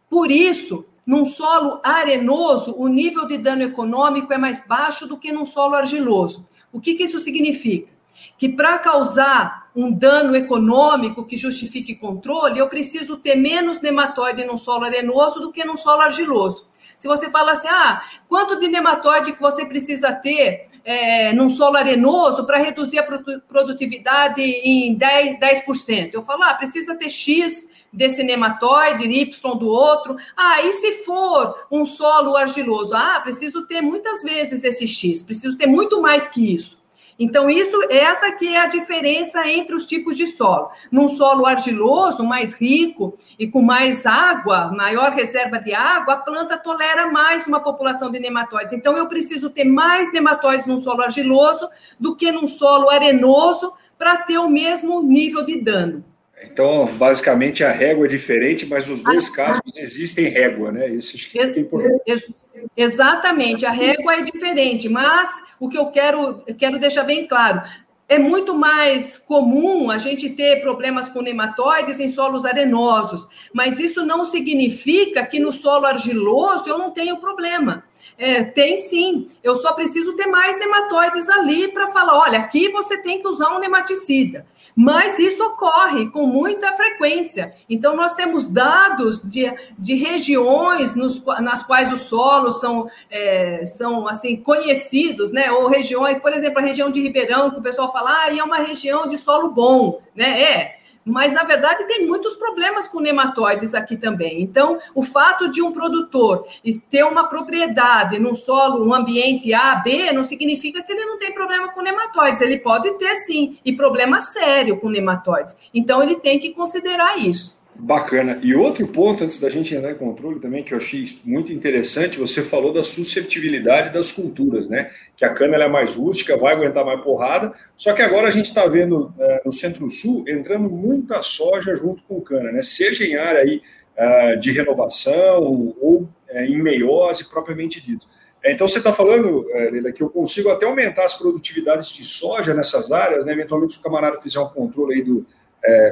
Por 0.09 0.29
isso, 0.29 0.85
num 1.05 1.23
solo 1.23 1.79
arenoso, 1.83 2.75
o 2.77 2.89
nível 2.89 3.25
de 3.25 3.37
dano 3.37 3.61
econômico 3.61 4.33
é 4.33 4.37
mais 4.37 4.61
baixo 4.67 5.07
do 5.07 5.17
que 5.17 5.31
num 5.31 5.45
solo 5.45 5.75
argiloso. 5.75 6.45
O 6.73 6.81
que, 6.81 6.95
que 6.95 7.03
isso 7.03 7.19
significa? 7.19 7.93
Que 8.37 8.49
para 8.49 8.77
causar 8.79 9.64
um 9.75 9.91
dano 9.91 10.35
econômico 10.35 11.25
que 11.25 11.35
justifique 11.35 11.95
controle, 11.95 12.59
eu 12.59 12.69
preciso 12.69 13.17
ter 13.17 13.35
menos 13.35 13.81
nematóide 13.81 14.45
num 14.45 14.57
solo 14.57 14.85
arenoso 14.85 15.39
do 15.39 15.51
que 15.51 15.65
num 15.65 15.75
solo 15.75 16.01
argiloso. 16.01 16.67
Se 16.97 17.07
você 17.07 17.29
fala 17.29 17.51
assim, 17.51 17.67
ah, 17.67 18.01
quanto 18.27 18.57
de 18.57 18.67
nematóide 18.67 19.33
que 19.33 19.41
você 19.41 19.65
precisa 19.65 20.13
ter 20.13 20.67
é, 20.85 21.33
num 21.33 21.49
solo 21.49 21.77
arenoso 21.77 22.45
para 22.45 22.59
reduzir 22.59 22.99
a 22.99 23.03
produtividade 23.47 24.39
em 24.41 24.95
10%, 24.95 25.39
10%. 25.39 26.13
Eu 26.13 26.21
falo, 26.21 26.43
ah, 26.43 26.53
precisa 26.53 26.95
ter 26.95 27.09
X 27.09 27.67
desse 27.91 28.23
nematóide, 28.23 29.03
Y 29.03 29.55
do 29.57 29.67
outro. 29.67 30.15
Ah, 30.37 30.61
e 30.61 30.71
se 30.73 31.03
for 31.03 31.67
um 31.71 31.85
solo 31.85 32.37
argiloso? 32.37 32.95
Ah, 32.95 33.19
preciso 33.21 33.65
ter 33.65 33.81
muitas 33.81 34.21
vezes 34.21 34.63
esse 34.63 34.87
X, 34.87 35.23
preciso 35.23 35.57
ter 35.57 35.67
muito 35.67 35.99
mais 35.99 36.27
que 36.27 36.53
isso. 36.53 36.84
Então, 37.17 37.49
isso, 37.49 37.77
essa 37.89 38.31
que 38.33 38.53
é 38.53 38.61
a 38.61 38.67
diferença 38.67 39.47
entre 39.47 39.73
os 39.73 39.85
tipos 39.85 40.17
de 40.17 40.27
solo. 40.27 40.69
Num 40.91 41.07
solo 41.07 41.45
argiloso, 41.45 42.23
mais 42.23 42.53
rico 42.53 43.17
e 43.39 43.47
com 43.47 43.61
mais 43.61 44.05
água, 44.05 44.71
maior 44.75 45.11
reserva 45.11 45.57
de 45.57 45.73
água, 45.73 46.15
a 46.15 46.17
planta 46.17 46.57
tolera 46.57 47.09
mais 47.09 47.47
uma 47.47 47.61
população 47.61 48.11
de 48.11 48.19
nematóides. 48.19 48.73
Então, 48.73 48.97
eu 48.97 49.07
preciso 49.07 49.49
ter 49.49 49.63
mais 49.63 50.11
nematóides 50.11 50.65
num 50.65 50.77
solo 50.77 51.03
argiloso 51.03 51.69
do 51.99 52.15
que 52.15 52.31
num 52.31 52.47
solo 52.47 52.89
arenoso 52.89 53.73
para 53.97 54.17
ter 54.17 54.37
o 54.37 54.49
mesmo 54.49 55.01
nível 55.01 55.43
de 55.43 55.61
dano. 55.61 56.03
Então, 56.43 56.85
basicamente, 56.85 57.63
a 57.63 57.71
régua 57.71 58.05
é 58.05 58.09
diferente, 58.09 58.65
mas 58.65 58.87
nos 58.87 59.01
dois 59.01 59.29
ah, 59.29 59.35
casos 59.35 59.77
existem 59.77 60.27
régua, 60.27 60.71
né? 60.71 60.89
Isso 60.89 61.15
acho 61.15 61.29
que 61.29 61.39
é 61.39 61.45
importante. 61.59 62.33
Exatamente, 62.75 63.65
a 63.65 63.71
régua 63.71 64.15
é 64.15 64.21
diferente, 64.21 64.89
mas 64.89 65.29
o 65.59 65.69
que 65.69 65.77
eu 65.77 65.87
quero, 65.87 66.43
quero 66.57 66.79
deixar 66.79 67.03
bem 67.03 67.27
claro, 67.27 67.61
é 68.07 68.19
muito 68.19 68.55
mais 68.55 69.17
comum 69.17 69.89
a 69.89 69.97
gente 69.97 70.29
ter 70.29 70.61
problemas 70.61 71.09
com 71.09 71.21
nematóides 71.21 71.99
em 71.99 72.07
solos 72.07 72.45
arenosos, 72.45 73.27
mas 73.53 73.79
isso 73.79 74.05
não 74.05 74.25
significa 74.25 75.25
que 75.25 75.39
no 75.39 75.51
solo 75.51 75.85
argiloso 75.85 76.69
eu 76.69 76.77
não 76.77 76.91
tenho 76.91 77.17
problema. 77.17 77.83
É, 78.17 78.43
tem 78.43 78.77
sim, 78.77 79.27
eu 79.43 79.55
só 79.55 79.73
preciso 79.73 80.13
ter 80.15 80.27
mais 80.27 80.57
nematóides 80.57 81.27
ali 81.29 81.67
para 81.67 81.89
falar: 81.89 82.17
olha, 82.17 82.39
aqui 82.39 82.69
você 82.69 82.97
tem 82.97 83.19
que 83.19 83.27
usar 83.27 83.55
um 83.55 83.59
nematicida. 83.59 84.45
Mas 84.75 85.19
isso 85.19 85.41
ocorre 85.41 86.09
com 86.09 86.25
muita 86.25 86.73
frequência. 86.73 87.53
Então, 87.69 87.95
nós 87.95 88.13
temos 88.13 88.45
dados 88.45 89.21
de, 89.21 89.53
de 89.77 89.95
regiões 89.95 90.93
nos, 90.93 91.23
nas 91.39 91.63
quais 91.63 91.93
os 91.93 92.01
solos 92.01 92.59
são, 92.59 92.89
é, 93.09 93.63
são 93.65 94.05
assim 94.05 94.35
conhecidos, 94.35 95.31
né? 95.31 95.49
Ou 95.51 95.67
regiões, 95.67 96.17
por 96.17 96.33
exemplo, 96.33 96.59
a 96.59 96.61
região 96.61 96.91
de 96.91 97.01
Ribeirão, 97.01 97.51
que 97.51 97.59
o 97.59 97.63
pessoal 97.63 97.89
fala, 97.91 98.23
ah, 98.23 98.37
é 98.37 98.43
uma 98.43 98.57
região 98.57 99.07
de 99.07 99.17
solo 99.17 99.49
bom, 99.49 100.01
né? 100.13 100.41
É 100.41 100.84
mas 101.05 101.31
na 101.31 101.43
verdade 101.43 101.85
tem 101.85 102.07
muitos 102.07 102.35
problemas 102.35 102.87
com 102.87 102.99
nematóides 102.99 103.75
aqui 103.75 103.95
também. 103.95 104.41
Então, 104.41 104.79
o 104.95 105.03
fato 105.03 105.49
de 105.49 105.61
um 105.61 105.71
produtor 105.71 106.47
ter 106.89 107.03
uma 107.03 107.29
propriedade 107.29 108.17
num 108.17 108.33
solo, 108.33 108.83
num 108.83 108.93
ambiente 108.93 109.53
A, 109.53 109.75
B, 109.75 110.11
não 110.11 110.23
significa 110.23 110.81
que 110.81 110.91
ele 110.91 111.05
não 111.05 111.19
tem 111.19 111.33
problema 111.33 111.71
com 111.71 111.81
nematóides. 111.81 112.41
Ele 112.41 112.57
pode 112.57 112.91
ter 112.97 113.15
sim, 113.17 113.57
e 113.63 113.73
problema 113.73 114.19
sério 114.19 114.79
com 114.79 114.89
nematóides. 114.89 115.55
Então, 115.73 116.01
ele 116.01 116.15
tem 116.15 116.39
que 116.39 116.51
considerar 116.51 117.17
isso. 117.19 117.54
Bacana. 117.77 118.39
E 118.41 118.55
outro 118.55 118.87
ponto, 118.87 119.23
antes 119.23 119.37
da 119.37 119.49
gente 119.49 119.75
entrar 119.75 119.91
em 119.91 119.95
controle 119.95 120.39
também, 120.39 120.63
que 120.63 120.73
eu 120.73 120.77
achei 120.77 121.05
muito 121.25 121.51
interessante, 121.51 122.17
você 122.17 122.41
falou 122.41 122.71
da 122.71 122.85
susceptibilidade 122.85 123.93
das 123.93 124.13
culturas, 124.13 124.69
né? 124.69 124.89
Que 125.17 125.25
a 125.25 125.33
cana 125.33 125.61
é 125.61 125.67
mais 125.67 125.95
rústica, 125.95 126.37
vai 126.37 126.53
aguentar 126.53 126.85
mais 126.85 127.01
porrada. 127.01 127.53
Só 127.75 127.91
que 127.91 128.01
agora 128.01 128.29
a 128.29 128.31
gente 128.31 128.45
está 128.45 128.65
vendo 128.65 129.07
uh, 129.07 129.13
no 129.45 129.51
Centro-Sul 129.51 130.23
entrando 130.25 130.69
muita 130.69 131.21
soja 131.21 131.75
junto 131.75 132.01
com 132.03 132.21
cana, 132.21 132.49
né? 132.49 132.61
Seja 132.61 133.03
em 133.03 133.17
área 133.17 133.41
aí, 133.41 133.61
uh, 133.97 134.39
de 134.39 134.53
renovação 134.53 135.43
ou 135.43 136.03
uh, 136.03 136.39
em 136.39 136.57
meiose 136.57 137.29
propriamente 137.29 137.81
dito. 137.81 138.07
Então, 138.43 138.69
você 138.69 138.77
está 138.77 138.93
falando, 138.93 139.47
Leila, 139.71 139.91
que 139.91 140.03
eu 140.03 140.09
consigo 140.09 140.49
até 140.49 140.67
aumentar 140.67 141.03
as 141.03 141.15
produtividades 141.15 141.89
de 141.89 142.03
soja 142.05 142.53
nessas 142.53 142.91
áreas, 142.91 143.25
né? 143.25 143.33
Eventualmente, 143.33 143.73
se 143.73 143.79
o 143.79 143.83
camarada 143.83 144.21
fizer 144.21 144.39
um 144.39 144.47
controle 144.47 144.93
aí 144.95 145.01
do, 145.01 145.25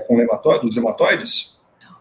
com 0.06 0.22
hematóide, 0.22 0.68
dos 0.68 0.78
hematóides, 0.78 1.52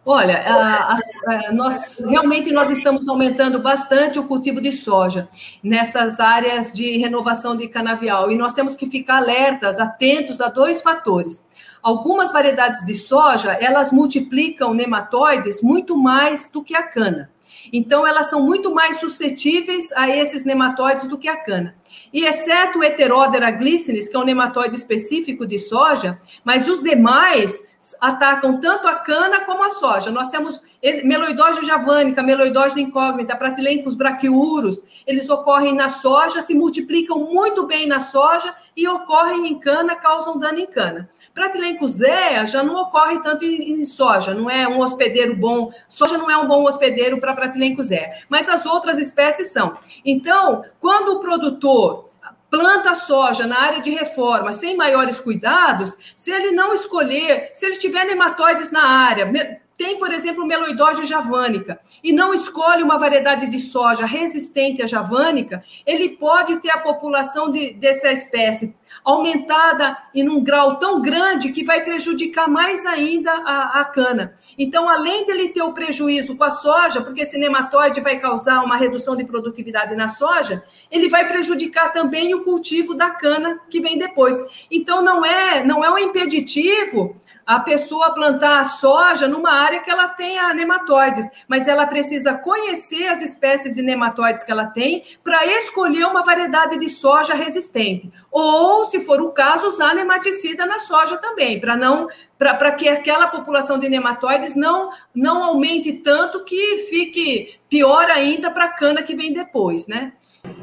Olha, 0.05 0.39
a, 0.39 0.95
a, 0.95 1.53
nós 1.53 2.05
realmente 2.05 2.51
nós 2.51 2.71
estamos 2.71 3.09
aumentando 3.09 3.61
bastante 3.61 4.19
o 4.19 4.27
cultivo 4.27 4.61
de 4.61 4.73
soja 4.73 5.29
nessas 5.63 6.19
áreas 6.19 6.73
de 6.73 6.99
renovação 6.99 7.55
de 7.55 7.69
canavial 7.69 8.29
e 8.29 8.37
nós 8.37 8.53
temos 8.53 8.75
que 8.75 8.85
ficar 8.85 9.19
alertas, 9.19 9.79
atentos 9.79 10.41
a 10.41 10.49
dois 10.49 10.83
fatores. 10.83 11.41
Algumas 11.83 12.33
variedades 12.33 12.85
de 12.85 12.95
soja 12.95 13.53
elas 13.53 13.91
multiplicam 13.91 14.73
nematóides 14.73 15.61
muito 15.61 15.97
mais 15.97 16.49
do 16.49 16.63
que 16.63 16.77
a 16.77 16.83
cana. 16.83 17.31
Então, 17.73 18.07
elas 18.07 18.31
são 18.31 18.43
muito 18.43 18.75
mais 18.75 18.99
suscetíveis 18.99 19.93
a 19.93 20.09
esses 20.09 20.45
nematóides 20.45 21.07
do 21.07 21.19
que 21.19 21.29
a 21.29 21.37
cana. 21.37 21.75
E 22.13 22.25
exceto 22.25 22.79
o 22.79 22.85
Heterodera 22.85 23.53
que 23.53 24.17
é 24.17 24.19
um 24.19 24.25
nematóide 24.25 24.75
específico 24.75 25.47
de 25.47 25.59
soja, 25.59 26.19
mas 26.45 26.69
os 26.69 26.83
demais 26.83 27.63
atacam 28.01 28.61
tanto 28.61 28.87
a 28.87 28.95
cana 28.97 29.41
como 29.41 29.63
a 29.65 29.71
soja. 29.71 30.11
Nós 30.11 30.29
temos 30.29 30.61
meloidógio 31.05 31.65
javânica, 31.65 32.23
meloidógio 32.23 32.79
incógnita, 32.79 33.37
pratilencos 33.37 33.95
braquiuros, 33.95 34.83
eles 35.07 35.29
ocorrem 35.29 35.75
na 35.75 35.89
soja, 35.89 36.41
se 36.41 36.55
multiplicam 36.55 37.19
muito 37.19 37.67
bem 37.67 37.87
na 37.87 38.01
soja 38.01 38.55
e 38.77 38.87
ocorrem 38.87 39.49
em 39.49 39.59
cana, 39.59 39.97
causam 39.97 40.39
dano 40.39 40.59
em 40.59 40.67
cana. 40.67 41.09
Pratilencos 41.35 41.72
zea 41.87 42.47
já 42.47 42.63
não 42.63 42.77
ocorre 42.83 43.21
tanto 43.21 43.45
em, 43.45 43.85
soja, 43.85 44.35
não 44.35 44.49
é 44.49 44.67
um 44.69 44.79
hospedeiro 44.81 45.37
bom, 45.37 45.73
soja 45.89 46.17
não 46.17 46.31
é 46.31 46.37
um 46.37 46.47
bom 46.47 46.63
hospedeiro 46.65 47.19
para 47.19 47.35
pratilencos 47.35 47.87
zea, 47.87 48.11
mas 48.29 48.49
as 48.49 48.67
outras 48.67 48.99
espécies 48.99 49.53
são. 49.53 49.77
Então, 50.05 50.65
quando 50.81 51.11
o 51.11 51.21
produtor 51.21 52.11
planta 52.51 52.93
soja 52.93 53.47
na 53.47 53.59
área 53.59 53.81
de 53.81 53.91
reforma 53.91 54.53
sem 54.53 54.77
maiores 54.77 55.19
cuidados, 55.19 55.97
se 56.15 56.31
ele 56.31 56.51
não 56.53 56.75
escolher, 56.75 57.51
se 57.55 57.65
ele 57.65 57.77
tiver 57.77 58.05
nematóides 58.05 58.71
na 58.71 58.85
área, 58.85 59.62
tem, 59.83 59.99
por 59.99 60.13
exemplo, 60.13 60.47
meloidóide 60.47 61.05
javânica, 61.05 61.81
e 62.05 62.13
não 62.13 62.33
escolhe 62.33 62.85
uma 62.85 62.97
variedade 62.97 63.49
de 63.49 63.59
soja 63.59 64.07
resistente 64.07 64.81
à 64.81 64.87
javânica, 64.87 65.65
ele 65.85 66.11
pode 66.11 66.59
ter 66.59 66.71
a 66.71 66.79
população 66.79 67.51
de, 67.51 67.73
dessa 67.73 68.13
espécie 68.13 68.77
aumentada 69.05 69.99
em 70.15 70.29
um 70.29 70.45
grau 70.45 70.79
tão 70.79 71.03
grande 71.03 71.51
que 71.51 71.65
vai 71.65 71.83
prejudicar 71.83 72.49
mais 72.49 72.87
ainda 72.87 73.33
a, 73.33 73.81
a, 73.81 73.85
cana. 73.85 74.37
Então, 74.57 74.89
além 74.89 75.27
dele 75.27 75.49
ter 75.49 75.63
o 75.63 75.73
prejuízo 75.73 76.37
com 76.37 76.45
a 76.45 76.51
soja, 76.51 77.01
porque 77.01 77.23
esse 77.23 77.37
nematóide 77.37 78.01
vai 78.01 78.21
causar 78.21 78.63
uma 78.63 78.77
redução 78.77 79.17
de 79.17 79.25
produtividade 79.25 79.97
na 79.97 80.07
soja, 80.07 80.63
ele 80.91 81.09
vai 81.09 81.27
prejudicar 81.27 81.93
também 81.93 82.35
o 82.35 82.45
cultivo 82.45 82.95
da 82.95 83.11
cana 83.11 83.59
que 83.69 83.81
vem 83.81 83.99
depois. 83.99 84.39
Então, 84.71 85.03
não 85.03 85.25
é, 85.25 85.65
não 85.65 85.85
é 85.85 85.91
um 85.91 85.99
impeditivo 85.99 87.21
a 87.47 87.61
pessoa 87.61 88.15
plantar 88.15 88.61
a 88.61 88.65
soja 88.65 89.27
numa 89.29 89.53
área 89.53 89.81
que 89.81 89.91
ela 89.91 90.09
tenha 90.09 90.53
nematóides, 90.55 91.29
mas 91.49 91.69
ela 91.69 91.87
precisa 91.87 92.35
conhecer 92.35 93.07
as 93.07 93.23
espécies 93.23 93.75
de 93.75 93.83
nematóides 93.83 94.43
que 94.43 94.53
ela 94.53 94.67
tem 94.67 95.05
para 95.23 95.47
escolher 95.47 96.07
uma 96.07 96.23
variedade 96.23 96.79
de 96.79 96.89
soja 96.89 97.35
resistente. 97.35 98.11
Ou, 98.31 98.87
se 98.87 99.01
for 99.01 99.21
o 99.21 99.33
caso, 99.33 99.69
usar 99.69 99.95
nematicida 99.95 100.67
na 100.67 100.79
soja 100.79 101.17
também, 101.17 101.61
para 101.61 101.77
não 101.77 102.09
para 102.39 102.73
que 102.73 102.89
aquela 102.89 103.29
população 103.29 103.79
de 103.79 103.89
nematóides 103.89 104.57
não, 104.57 104.91
não 105.15 105.45
aumente 105.45 105.93
tanto 105.93 106.43
que 106.43 106.79
fique 106.91 107.57
pior 107.69 108.11
ainda 108.11 108.51
para 108.51 108.65
a 108.65 108.73
cana 108.73 109.03
que 109.03 109.15
vem 109.15 109.33
depois, 109.33 109.87
né? 109.87 110.13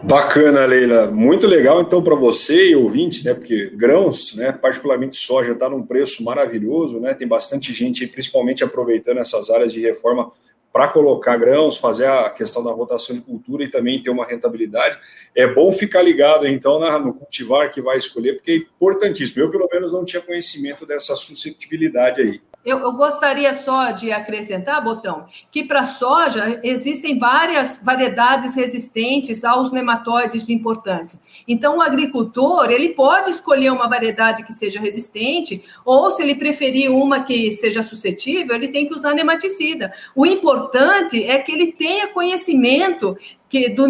Bacana, 0.04 0.66
Leila. 0.66 1.08
Muito 1.08 1.46
legal, 1.46 1.82
então, 1.82 2.02
para 2.02 2.16
você 2.16 2.72
e 2.72 2.76
ouvinte, 2.76 3.24
né? 3.24 3.34
Porque 3.34 3.70
grãos, 3.76 4.36
né? 4.36 4.52
Particularmente 4.52 5.16
soja, 5.16 5.52
está 5.52 5.70
num 5.70 5.86
preço 5.86 6.24
maravilhoso, 6.24 7.00
né? 7.00 7.14
Tem 7.14 7.28
bastante 7.28 7.74
gente, 7.74 8.08
principalmente 8.08 8.64
aproveitando 8.64 9.20
essas 9.20 9.50
áreas 9.50 9.72
de 9.72 9.80
reforma 9.82 10.32
para 10.74 10.88
colocar 10.88 11.38
grãos, 11.38 11.78
fazer 11.78 12.08
a 12.08 12.30
questão 12.30 12.64
da 12.64 12.72
rotação 12.72 13.16
de 13.16 13.22
cultura 13.22 13.64
e 13.64 13.68
também 13.68 14.02
ter 14.02 14.10
uma 14.10 14.26
rentabilidade. 14.26 14.98
É 15.36 15.48
bom 15.48 15.72
ficar 15.72 16.02
ligado, 16.02 16.48
então, 16.48 16.80
no 17.00 17.14
cultivar 17.14 17.72
que 17.72 17.82
vai 17.82 17.98
escolher, 17.98 18.36
porque 18.36 18.52
é 18.52 18.56
importantíssimo. 18.56 19.44
Eu, 19.44 19.52
pelo 19.52 19.68
menos, 19.72 19.94
não 19.94 20.06
tinha 20.06 20.22
conhecimento 20.22 20.86
dessa 20.86 21.16
suscetibilidade 21.16 22.22
aí. 22.22 22.42
Eu, 22.64 22.80
eu, 22.80 22.92
gostaria 22.92 23.54
só 23.54 23.92
de 23.92 24.12
acrescentar, 24.12 24.84
Botão, 24.84 25.26
que 25.50 25.64
para 25.64 25.86
soja 25.86 26.60
existem 26.62 27.18
várias 27.18 27.80
variedades 27.82 28.54
resistentes 28.54 29.46
aos 29.46 29.72
nematóides 29.72 30.46
de 30.46 30.54
importância. 30.54 31.18
Então, 31.48 31.78
o 31.78 31.82
agricultor 31.82 32.70
ele 32.70 32.90
pode 32.90 33.30
escolher 33.30 33.72
uma 33.72 33.88
variedade 33.88 34.44
que 34.44 34.52
seja 34.52 34.78
resistente, 34.78 35.64
ou 35.86 36.12
se 36.12 36.22
ele 36.22 36.36
preferir 36.36 36.92
uma 36.92 37.24
que 37.24 37.50
seja 37.54 37.82
suscetível, 37.82 38.54
ele 38.54 38.68
tem 38.68 38.86
que 38.86 38.94
usar 38.94 39.14
nematicida. 39.14 39.94
O 40.14 40.26
importante 40.26 41.24
é 41.24 41.40
que 41.40 41.54
ele 41.54 41.72
tenha 41.72 42.08
conhecimento 42.08 43.18
que 43.48 43.70
do, 43.70 43.88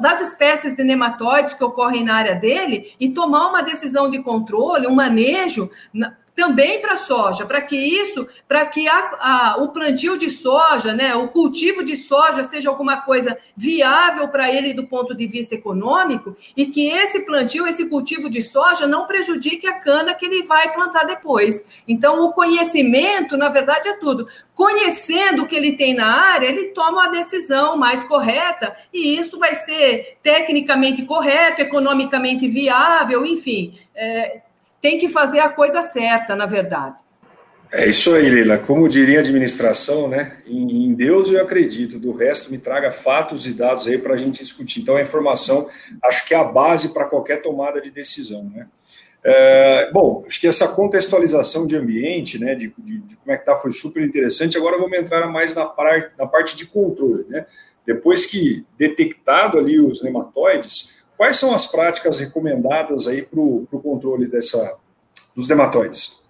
das 0.00 0.20
espécies 0.20 0.76
de 0.76 0.84
nematóides 0.84 1.52
que 1.52 1.64
ocorrem 1.64 2.04
na 2.04 2.14
área 2.14 2.34
dele 2.34 2.92
e 3.00 3.08
tomar 3.08 3.48
uma 3.48 3.62
decisão 3.62 4.08
de 4.08 4.22
controle, 4.22 4.86
um 4.86 4.94
manejo 4.94 5.68
também 6.34 6.80
para 6.80 6.96
soja, 6.96 7.44
para 7.44 7.60
que 7.60 7.76
isso, 7.76 8.26
para 8.48 8.64
que 8.64 8.88
a, 8.88 9.10
a, 9.20 9.56
o 9.62 9.68
plantio 9.68 10.16
de 10.16 10.30
soja, 10.30 10.94
né, 10.94 11.14
o 11.14 11.28
cultivo 11.28 11.84
de 11.84 11.94
soja 11.94 12.42
seja 12.42 12.70
alguma 12.70 13.02
coisa 13.02 13.36
viável 13.56 14.28
para 14.28 14.50
ele 14.50 14.72
do 14.72 14.86
ponto 14.86 15.14
de 15.14 15.26
vista 15.26 15.54
econômico 15.54 16.34
e 16.56 16.66
que 16.66 16.88
esse 16.88 17.20
plantio, 17.20 17.66
esse 17.66 17.88
cultivo 17.88 18.30
de 18.30 18.40
soja 18.40 18.86
não 18.86 19.06
prejudique 19.06 19.66
a 19.66 19.78
cana 19.78 20.14
que 20.14 20.24
ele 20.24 20.44
vai 20.44 20.72
plantar 20.72 21.04
depois. 21.04 21.64
Então, 21.86 22.24
o 22.24 22.32
conhecimento, 22.32 23.36
na 23.36 23.50
verdade, 23.50 23.88
é 23.88 23.96
tudo. 23.96 24.26
Conhecendo 24.54 25.42
o 25.42 25.46
que 25.46 25.56
ele 25.56 25.76
tem 25.76 25.94
na 25.94 26.32
área, 26.32 26.46
ele 26.46 26.66
toma 26.66 27.04
a 27.04 27.10
decisão 27.10 27.76
mais 27.76 28.02
correta 28.02 28.72
e 28.92 29.18
isso 29.18 29.38
vai 29.38 29.54
ser 29.54 30.18
tecnicamente 30.22 31.04
correto, 31.04 31.60
economicamente 31.60 32.48
viável, 32.48 33.26
enfim. 33.26 33.78
É, 33.94 34.40
tem 34.82 34.98
que 34.98 35.08
fazer 35.08 35.38
a 35.38 35.48
coisa 35.48 35.80
certa, 35.80 36.34
na 36.36 36.44
verdade. 36.44 37.00
É 37.72 37.88
isso 37.88 38.14
aí, 38.14 38.28
Leila. 38.28 38.58
Como 38.58 38.86
diria 38.86 39.18
a 39.18 39.20
administração, 39.20 40.06
né? 40.06 40.36
Em 40.46 40.92
Deus 40.92 41.30
eu 41.30 41.42
acredito, 41.42 41.98
do 41.98 42.12
resto 42.12 42.50
me 42.50 42.58
traga 42.58 42.92
fatos 42.92 43.46
e 43.46 43.54
dados 43.54 43.88
aí 43.88 43.96
para 43.96 44.12
a 44.12 44.18
gente 44.18 44.44
discutir. 44.44 44.82
Então, 44.82 44.96
a 44.96 45.00
informação 45.00 45.70
acho 46.04 46.26
que 46.26 46.34
é 46.34 46.36
a 46.36 46.44
base 46.44 46.92
para 46.92 47.06
qualquer 47.06 47.40
tomada 47.40 47.80
de 47.80 47.90
decisão, 47.90 48.44
né? 48.54 48.66
É, 49.24 49.90
bom, 49.92 50.24
acho 50.26 50.40
que 50.40 50.48
essa 50.48 50.66
contextualização 50.66 51.64
de 51.64 51.76
ambiente, 51.76 52.40
né, 52.40 52.56
de, 52.56 52.74
de, 52.76 52.98
de 52.98 53.16
como 53.16 53.30
é 53.30 53.36
que 53.36 53.46
tá, 53.46 53.54
foi 53.54 53.72
super 53.72 54.02
interessante. 54.02 54.58
Agora 54.58 54.76
vamos 54.76 54.98
entrar 54.98 55.26
mais 55.28 55.54
na, 55.54 55.64
par, 55.64 56.12
na 56.18 56.26
parte 56.26 56.56
de 56.56 56.66
controle, 56.66 57.24
né? 57.28 57.46
Depois 57.86 58.26
que 58.26 58.66
detectado 58.76 59.58
ali 59.58 59.80
os 59.80 60.02
nematóides, 60.02 61.01
Quais 61.22 61.36
são 61.36 61.54
as 61.54 61.66
práticas 61.66 62.18
recomendadas 62.18 63.06
aí 63.06 63.22
para 63.22 63.38
o 63.38 63.80
controle 63.80 64.26
dessa, 64.26 64.76
dos 65.36 65.46
nematóides? 65.46 66.20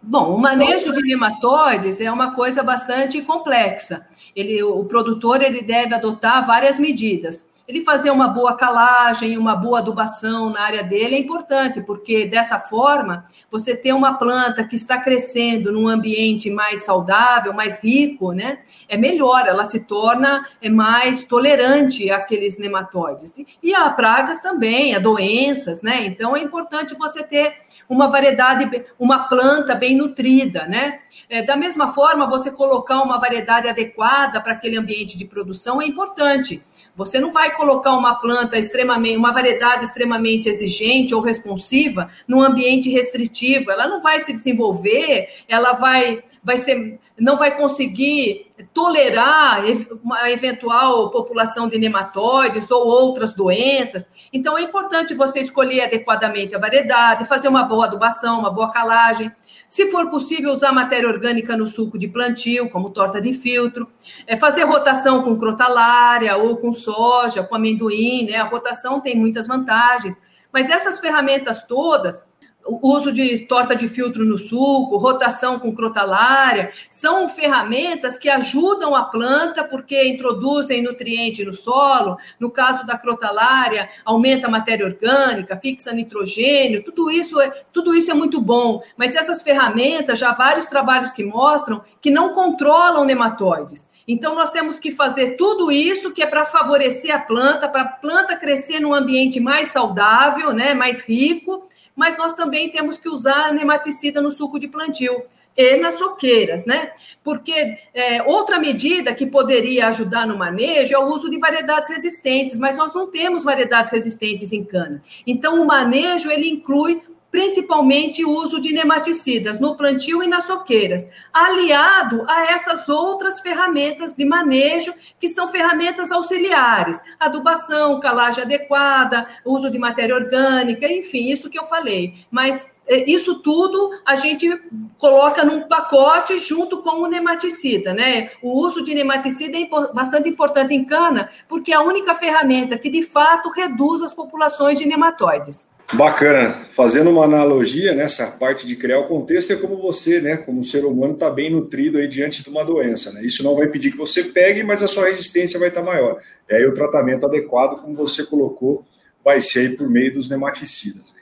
Bom, 0.00 0.34
o 0.34 0.38
manejo 0.38 0.90
de 0.90 1.02
nematóides 1.02 2.00
é 2.00 2.10
uma 2.10 2.34
coisa 2.34 2.62
bastante 2.62 3.20
complexa. 3.20 4.06
Ele, 4.34 4.62
o 4.62 4.86
produtor 4.86 5.42
ele 5.42 5.60
deve 5.60 5.94
adotar 5.94 6.46
várias 6.46 6.78
medidas 6.78 7.44
ele 7.66 7.80
fazer 7.80 8.10
uma 8.10 8.28
boa 8.28 8.56
calagem, 8.56 9.38
uma 9.38 9.56
boa 9.56 9.78
adubação 9.78 10.50
na 10.50 10.60
área 10.60 10.82
dele 10.82 11.14
é 11.14 11.18
importante, 11.18 11.80
porque 11.80 12.26
dessa 12.26 12.58
forma 12.58 13.24
você 13.50 13.74
ter 13.74 13.92
uma 13.92 14.18
planta 14.18 14.64
que 14.64 14.76
está 14.76 14.98
crescendo 15.00 15.72
num 15.72 15.88
ambiente 15.88 16.50
mais 16.50 16.84
saudável, 16.84 17.54
mais 17.54 17.82
rico, 17.82 18.32
né? 18.32 18.58
É 18.86 18.96
melhor, 18.96 19.46
ela 19.46 19.64
se 19.64 19.80
torna 19.80 20.46
é 20.60 20.68
mais 20.68 21.24
tolerante 21.24 22.10
àqueles 22.10 22.58
nematóides. 22.58 23.32
E 23.62 23.74
a 23.74 23.88
pragas 23.90 24.42
também, 24.42 24.94
a 24.94 24.98
doenças, 24.98 25.80
né? 25.80 26.04
Então 26.04 26.36
é 26.36 26.40
importante 26.40 26.94
você 26.94 27.22
ter 27.22 27.63
uma 27.88 28.08
variedade, 28.08 28.84
uma 28.98 29.28
planta 29.28 29.74
bem 29.74 29.96
nutrida, 29.96 30.66
né? 30.66 31.00
É, 31.28 31.42
da 31.42 31.56
mesma 31.56 31.88
forma, 31.88 32.26
você 32.26 32.50
colocar 32.50 33.02
uma 33.02 33.18
variedade 33.18 33.68
adequada 33.68 34.40
para 34.40 34.52
aquele 34.52 34.76
ambiente 34.76 35.16
de 35.16 35.24
produção 35.24 35.80
é 35.80 35.86
importante. 35.86 36.62
Você 36.94 37.18
não 37.18 37.32
vai 37.32 37.54
colocar 37.54 37.92
uma 37.92 38.14
planta 38.14 38.56
extremamente, 38.56 39.16
uma 39.16 39.32
variedade 39.32 39.84
extremamente 39.84 40.48
exigente 40.48 41.14
ou 41.14 41.20
responsiva 41.20 42.08
num 42.26 42.42
ambiente 42.42 42.88
restritivo. 42.88 43.70
Ela 43.70 43.88
não 43.88 44.00
vai 44.00 44.20
se 44.20 44.32
desenvolver, 44.32 45.28
ela 45.48 45.72
vai, 45.72 46.22
vai 46.44 46.58
ser, 46.58 47.00
não 47.18 47.36
vai 47.36 47.56
conseguir 47.56 48.52
tolerar 48.74 49.64
uma 50.02 50.30
eventual 50.30 51.10
população 51.10 51.66
de 51.66 51.78
nematóides 51.78 52.70
ou 52.70 52.86
outras 52.86 53.32
doenças. 53.32 54.06
Então 54.30 54.58
é 54.58 54.62
importante 54.62 55.14
você 55.14 55.40
escolher 55.40 55.82
adequadamente 55.82 56.54
a 56.54 56.58
variedade, 56.58 57.24
fazer 57.24 57.48
uma 57.48 57.62
boa 57.62 57.86
adubação, 57.86 58.40
uma 58.40 58.50
boa 58.50 58.70
calagem. 58.70 59.32
Se 59.66 59.90
for 59.90 60.10
possível, 60.10 60.52
usar 60.52 60.72
matéria 60.72 61.08
orgânica 61.08 61.56
no 61.56 61.66
suco 61.66 61.98
de 61.98 62.06
plantio, 62.06 62.68
como 62.68 62.90
torta 62.90 63.20
de 63.20 63.32
filtro. 63.32 63.88
É 64.26 64.36
fazer 64.36 64.64
rotação 64.64 65.22
com 65.22 65.36
crotalária 65.36 66.36
ou 66.36 66.58
com 66.58 66.72
soja, 66.72 67.42
com 67.42 67.56
amendoim, 67.56 68.26
né? 68.26 68.36
A 68.36 68.44
rotação 68.44 69.00
tem 69.00 69.16
muitas 69.16 69.48
vantagens. 69.48 70.16
Mas 70.52 70.70
essas 70.70 71.00
ferramentas 71.00 71.62
todas 71.66 72.24
uso 72.66 73.12
de 73.12 73.40
torta 73.40 73.76
de 73.76 73.86
filtro 73.88 74.24
no 74.24 74.38
suco, 74.38 74.96
rotação 74.96 75.58
com 75.58 75.74
crotalária, 75.74 76.72
são 76.88 77.28
ferramentas 77.28 78.16
que 78.16 78.28
ajudam 78.28 78.94
a 78.94 79.04
planta 79.04 79.62
porque 79.64 80.04
introduzem 80.04 80.82
nutriente 80.82 81.44
no 81.44 81.52
solo. 81.52 82.16
No 82.38 82.50
caso 82.50 82.86
da 82.86 82.96
crotalária, 82.96 83.88
aumenta 84.04 84.46
a 84.46 84.50
matéria 84.50 84.86
orgânica, 84.86 85.58
fixa 85.60 85.92
nitrogênio, 85.92 86.82
tudo 86.82 87.10
isso 87.10 87.40
é, 87.40 87.50
tudo 87.72 87.94
isso 87.94 88.10
é 88.10 88.14
muito 88.14 88.40
bom. 88.40 88.82
Mas 88.96 89.14
essas 89.14 89.42
ferramentas, 89.42 90.18
já 90.18 90.30
há 90.30 90.34
vários 90.34 90.66
trabalhos 90.66 91.12
que 91.12 91.24
mostram 91.24 91.82
que 92.00 92.10
não 92.10 92.32
controlam 92.32 93.04
nematóides. 93.04 93.88
Então, 94.06 94.34
nós 94.34 94.50
temos 94.50 94.78
que 94.78 94.90
fazer 94.90 95.30
tudo 95.30 95.72
isso 95.72 96.12
que 96.12 96.22
é 96.22 96.26
para 96.26 96.44
favorecer 96.44 97.14
a 97.14 97.18
planta, 97.18 97.68
para 97.68 97.82
a 97.82 97.88
planta 97.88 98.36
crescer 98.36 98.78
num 98.78 98.92
ambiente 98.92 99.40
mais 99.40 99.68
saudável, 99.68 100.52
né, 100.52 100.74
mais 100.74 101.00
rico, 101.00 101.66
mas 101.94 102.16
nós 102.16 102.34
também 102.34 102.70
temos 102.70 102.96
que 102.98 103.08
usar 103.08 103.52
nematicida 103.52 104.20
no 104.20 104.30
suco 104.30 104.58
de 104.58 104.68
plantio 104.68 105.24
e 105.56 105.76
nas 105.76 105.94
soqueiras, 105.94 106.66
né? 106.66 106.92
Porque 107.22 107.78
é, 107.94 108.22
outra 108.24 108.58
medida 108.58 109.14
que 109.14 109.24
poderia 109.24 109.86
ajudar 109.86 110.26
no 110.26 110.36
manejo 110.36 110.94
é 110.94 110.98
o 110.98 111.06
uso 111.06 111.30
de 111.30 111.38
variedades 111.38 111.88
resistentes, 111.88 112.58
mas 112.58 112.76
nós 112.76 112.92
não 112.92 113.06
temos 113.06 113.44
variedades 113.44 113.92
resistentes 113.92 114.52
em 114.52 114.64
cana. 114.64 115.02
Então, 115.26 115.62
o 115.62 115.66
manejo 115.66 116.30
ele 116.30 116.48
inclui 116.48 117.02
principalmente 117.34 118.24
o 118.24 118.30
uso 118.30 118.60
de 118.60 118.72
nematicidas 118.72 119.58
no 119.58 119.76
plantio 119.76 120.22
e 120.22 120.26
nas 120.28 120.44
soqueiras, 120.44 121.08
aliado 121.32 122.24
a 122.28 122.52
essas 122.52 122.88
outras 122.88 123.40
ferramentas 123.40 124.14
de 124.14 124.24
manejo, 124.24 124.94
que 125.18 125.28
são 125.28 125.48
ferramentas 125.48 126.12
auxiliares, 126.12 127.02
adubação, 127.18 127.98
calagem 127.98 128.44
adequada, 128.44 129.26
uso 129.44 129.68
de 129.68 129.80
matéria 129.80 130.14
orgânica, 130.14 130.86
enfim, 130.86 131.26
isso 131.26 131.50
que 131.50 131.58
eu 131.58 131.64
falei. 131.64 132.24
Mas 132.30 132.70
é, 132.86 133.10
isso 133.10 133.42
tudo 133.42 133.90
a 134.06 134.14
gente 134.14 134.48
coloca 134.96 135.44
num 135.44 135.62
pacote 135.62 136.38
junto 136.38 136.82
com 136.82 137.02
o 137.02 137.08
nematicida, 137.08 137.92
né? 137.92 138.30
O 138.42 138.64
uso 138.64 138.80
de 138.80 138.94
nematicida 138.94 139.58
é 139.58 139.66
bastante 139.92 140.28
importante 140.28 140.72
em 140.72 140.84
cana, 140.84 141.28
porque 141.48 141.72
é 141.72 141.74
a 141.74 141.82
única 141.82 142.14
ferramenta 142.14 142.78
que 142.78 142.88
de 142.88 143.02
fato 143.02 143.48
reduz 143.48 144.04
as 144.04 144.14
populações 144.14 144.78
de 144.78 144.86
nematóides. 144.86 145.66
Bacana. 145.92 146.66
Fazendo 146.70 147.10
uma 147.10 147.24
analogia 147.24 147.94
nessa 147.94 148.26
parte 148.26 148.66
de 148.66 148.74
criar 148.74 148.98
o 148.98 149.06
contexto, 149.06 149.52
é 149.52 149.56
como 149.56 149.76
você, 149.76 150.20
né, 150.20 150.36
como 150.36 150.64
ser 150.64 150.84
humano, 150.84 151.14
está 151.14 151.30
bem 151.30 151.50
nutrido 151.50 151.98
aí 151.98 152.08
diante 152.08 152.42
de 152.42 152.48
uma 152.48 152.64
doença. 152.64 153.12
Né? 153.12 153.22
Isso 153.24 153.44
não 153.44 153.54
vai 153.54 153.66
impedir 153.66 153.92
que 153.92 153.98
você 153.98 154.24
pegue, 154.24 154.62
mas 154.62 154.82
a 154.82 154.88
sua 154.88 155.06
resistência 155.06 155.58
vai 155.58 155.68
estar 155.68 155.82
tá 155.82 155.86
maior. 155.86 156.20
E 156.50 156.54
aí 156.54 156.66
o 156.66 156.74
tratamento 156.74 157.26
adequado, 157.26 157.80
como 157.80 157.94
você 157.94 158.24
colocou, 158.24 158.84
vai 159.24 159.40
ser 159.40 159.60
aí 159.60 159.68
por 159.76 159.88
meio 159.88 160.14
dos 160.14 160.28
nematicidas. 160.28 161.12
Né? 161.14 161.20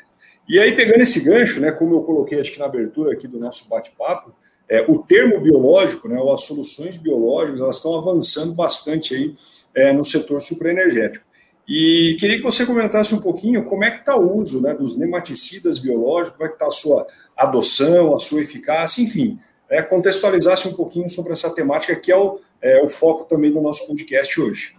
E 0.48 0.58
aí, 0.58 0.74
pegando 0.74 1.02
esse 1.02 1.20
gancho, 1.20 1.60
né, 1.60 1.70
como 1.70 1.94
eu 1.94 2.02
coloquei 2.02 2.40
acho 2.40 2.52
que 2.52 2.58
na 2.58 2.64
abertura 2.64 3.12
aqui 3.12 3.28
do 3.28 3.38
nosso 3.38 3.68
bate-papo, 3.68 4.34
é, 4.68 4.84
o 4.88 4.98
termo 4.98 5.40
biológico, 5.40 6.08
né, 6.08 6.18
ou 6.18 6.32
as 6.32 6.44
soluções 6.44 6.96
biológicas, 6.96 7.60
elas 7.60 7.76
estão 7.76 7.96
avançando 7.96 8.54
bastante 8.54 9.14
aí 9.14 9.34
é, 9.74 9.92
no 9.92 10.04
setor 10.04 10.40
supraenergético. 10.40 11.24
E 11.68 12.16
queria 12.18 12.38
que 12.38 12.42
você 12.42 12.66
comentasse 12.66 13.14
um 13.14 13.20
pouquinho 13.20 13.64
como 13.64 13.84
é 13.84 13.90
que 13.90 14.00
está 14.00 14.16
o 14.16 14.36
uso 14.36 14.60
né, 14.60 14.74
dos 14.74 14.96
nematicidas 14.96 15.78
biológicos, 15.78 16.36
como 16.36 16.46
é 16.46 16.48
que 16.48 16.54
está 16.54 16.66
a 16.66 16.72
sua 16.72 17.06
adoção, 17.36 18.14
a 18.14 18.18
sua 18.18 18.40
eficácia, 18.40 19.02
enfim, 19.02 19.38
é, 19.70 19.80
contextualizasse 19.80 20.68
um 20.68 20.74
pouquinho 20.74 21.08
sobre 21.08 21.32
essa 21.32 21.54
temática 21.54 21.94
que 21.96 22.10
é 22.10 22.16
o, 22.16 22.40
é 22.60 22.82
o 22.82 22.88
foco 22.88 23.24
também 23.24 23.52
do 23.52 23.60
nosso 23.60 23.86
podcast 23.86 24.40
hoje. 24.40 24.74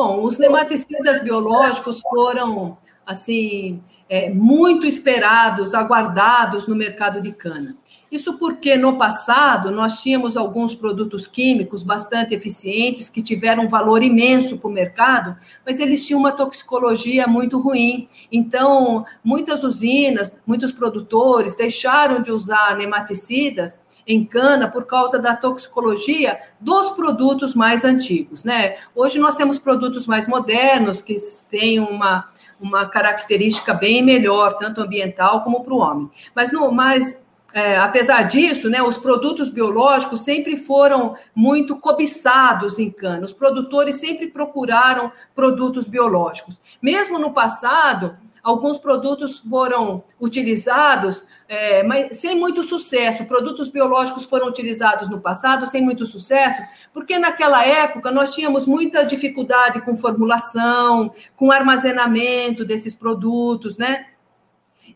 Bom, 0.00 0.22
os 0.22 0.38
nematicidas 0.38 1.20
biológicos 1.20 2.00
foram 2.02 2.78
assim 3.04 3.82
é, 4.08 4.30
muito 4.30 4.86
esperados, 4.86 5.74
aguardados 5.74 6.68
no 6.68 6.76
mercado 6.76 7.20
de 7.20 7.32
cana. 7.32 7.76
Isso 8.08 8.38
porque 8.38 8.76
no 8.76 8.96
passado 8.96 9.72
nós 9.72 10.00
tínhamos 10.00 10.36
alguns 10.36 10.72
produtos 10.72 11.26
químicos 11.26 11.82
bastante 11.82 12.32
eficientes 12.32 13.08
que 13.08 13.20
tiveram 13.20 13.64
um 13.64 13.68
valor 13.68 14.00
imenso 14.00 14.56
para 14.58 14.68
o 14.68 14.72
mercado, 14.72 15.36
mas 15.66 15.80
eles 15.80 16.06
tinham 16.06 16.20
uma 16.20 16.30
toxicologia 16.30 17.26
muito 17.26 17.58
ruim. 17.58 18.06
Então, 18.30 19.04
muitas 19.24 19.64
usinas, 19.64 20.32
muitos 20.46 20.70
produtores 20.70 21.56
deixaram 21.56 22.22
de 22.22 22.30
usar 22.30 22.76
nematicidas 22.76 23.80
em 24.08 24.24
cana 24.24 24.66
por 24.66 24.86
causa 24.86 25.18
da 25.18 25.36
toxicologia 25.36 26.40
dos 26.58 26.88
produtos 26.88 27.54
mais 27.54 27.84
antigos, 27.84 28.42
né? 28.42 28.76
Hoje 28.94 29.18
nós 29.18 29.36
temos 29.36 29.58
produtos 29.58 30.06
mais 30.06 30.26
modernos 30.26 31.02
que 31.02 31.14
têm 31.50 31.78
uma, 31.78 32.30
uma 32.58 32.86
característica 32.86 33.74
bem 33.74 34.02
melhor, 34.02 34.54
tanto 34.54 34.80
ambiental 34.80 35.44
como 35.44 35.62
para 35.62 35.74
o 35.74 35.78
homem. 35.78 36.10
Mas 36.34 36.50
no 36.50 36.72
mais 36.72 37.20
é, 37.54 37.78
apesar 37.78 38.22
disso, 38.24 38.68
né, 38.68 38.82
os 38.82 38.98
produtos 38.98 39.48
biológicos 39.48 40.22
sempre 40.22 40.54
foram 40.56 41.16
muito 41.34 41.76
cobiçados 41.76 42.78
em 42.78 42.90
cana. 42.90 43.24
Os 43.24 43.32
produtores 43.32 43.96
sempre 43.96 44.26
procuraram 44.26 45.10
produtos 45.34 45.88
biológicos. 45.88 46.60
Mesmo 46.80 47.18
no 47.18 47.32
passado, 47.32 48.14
alguns 48.48 48.78
produtos 48.78 49.38
foram 49.38 50.02
utilizados, 50.18 51.22
é, 51.46 51.82
mas 51.82 52.16
sem 52.16 52.34
muito 52.34 52.62
sucesso. 52.62 53.26
Produtos 53.26 53.68
biológicos 53.68 54.24
foram 54.24 54.46
utilizados 54.46 55.06
no 55.06 55.20
passado 55.20 55.66
sem 55.66 55.82
muito 55.82 56.06
sucesso, 56.06 56.62
porque 56.92 57.18
naquela 57.18 57.62
época 57.62 58.10
nós 58.10 58.34
tínhamos 58.34 58.66
muita 58.66 59.04
dificuldade 59.04 59.82
com 59.82 59.94
formulação, 59.94 61.12
com 61.36 61.52
armazenamento 61.52 62.64
desses 62.64 62.94
produtos, 62.94 63.76
né? 63.76 64.06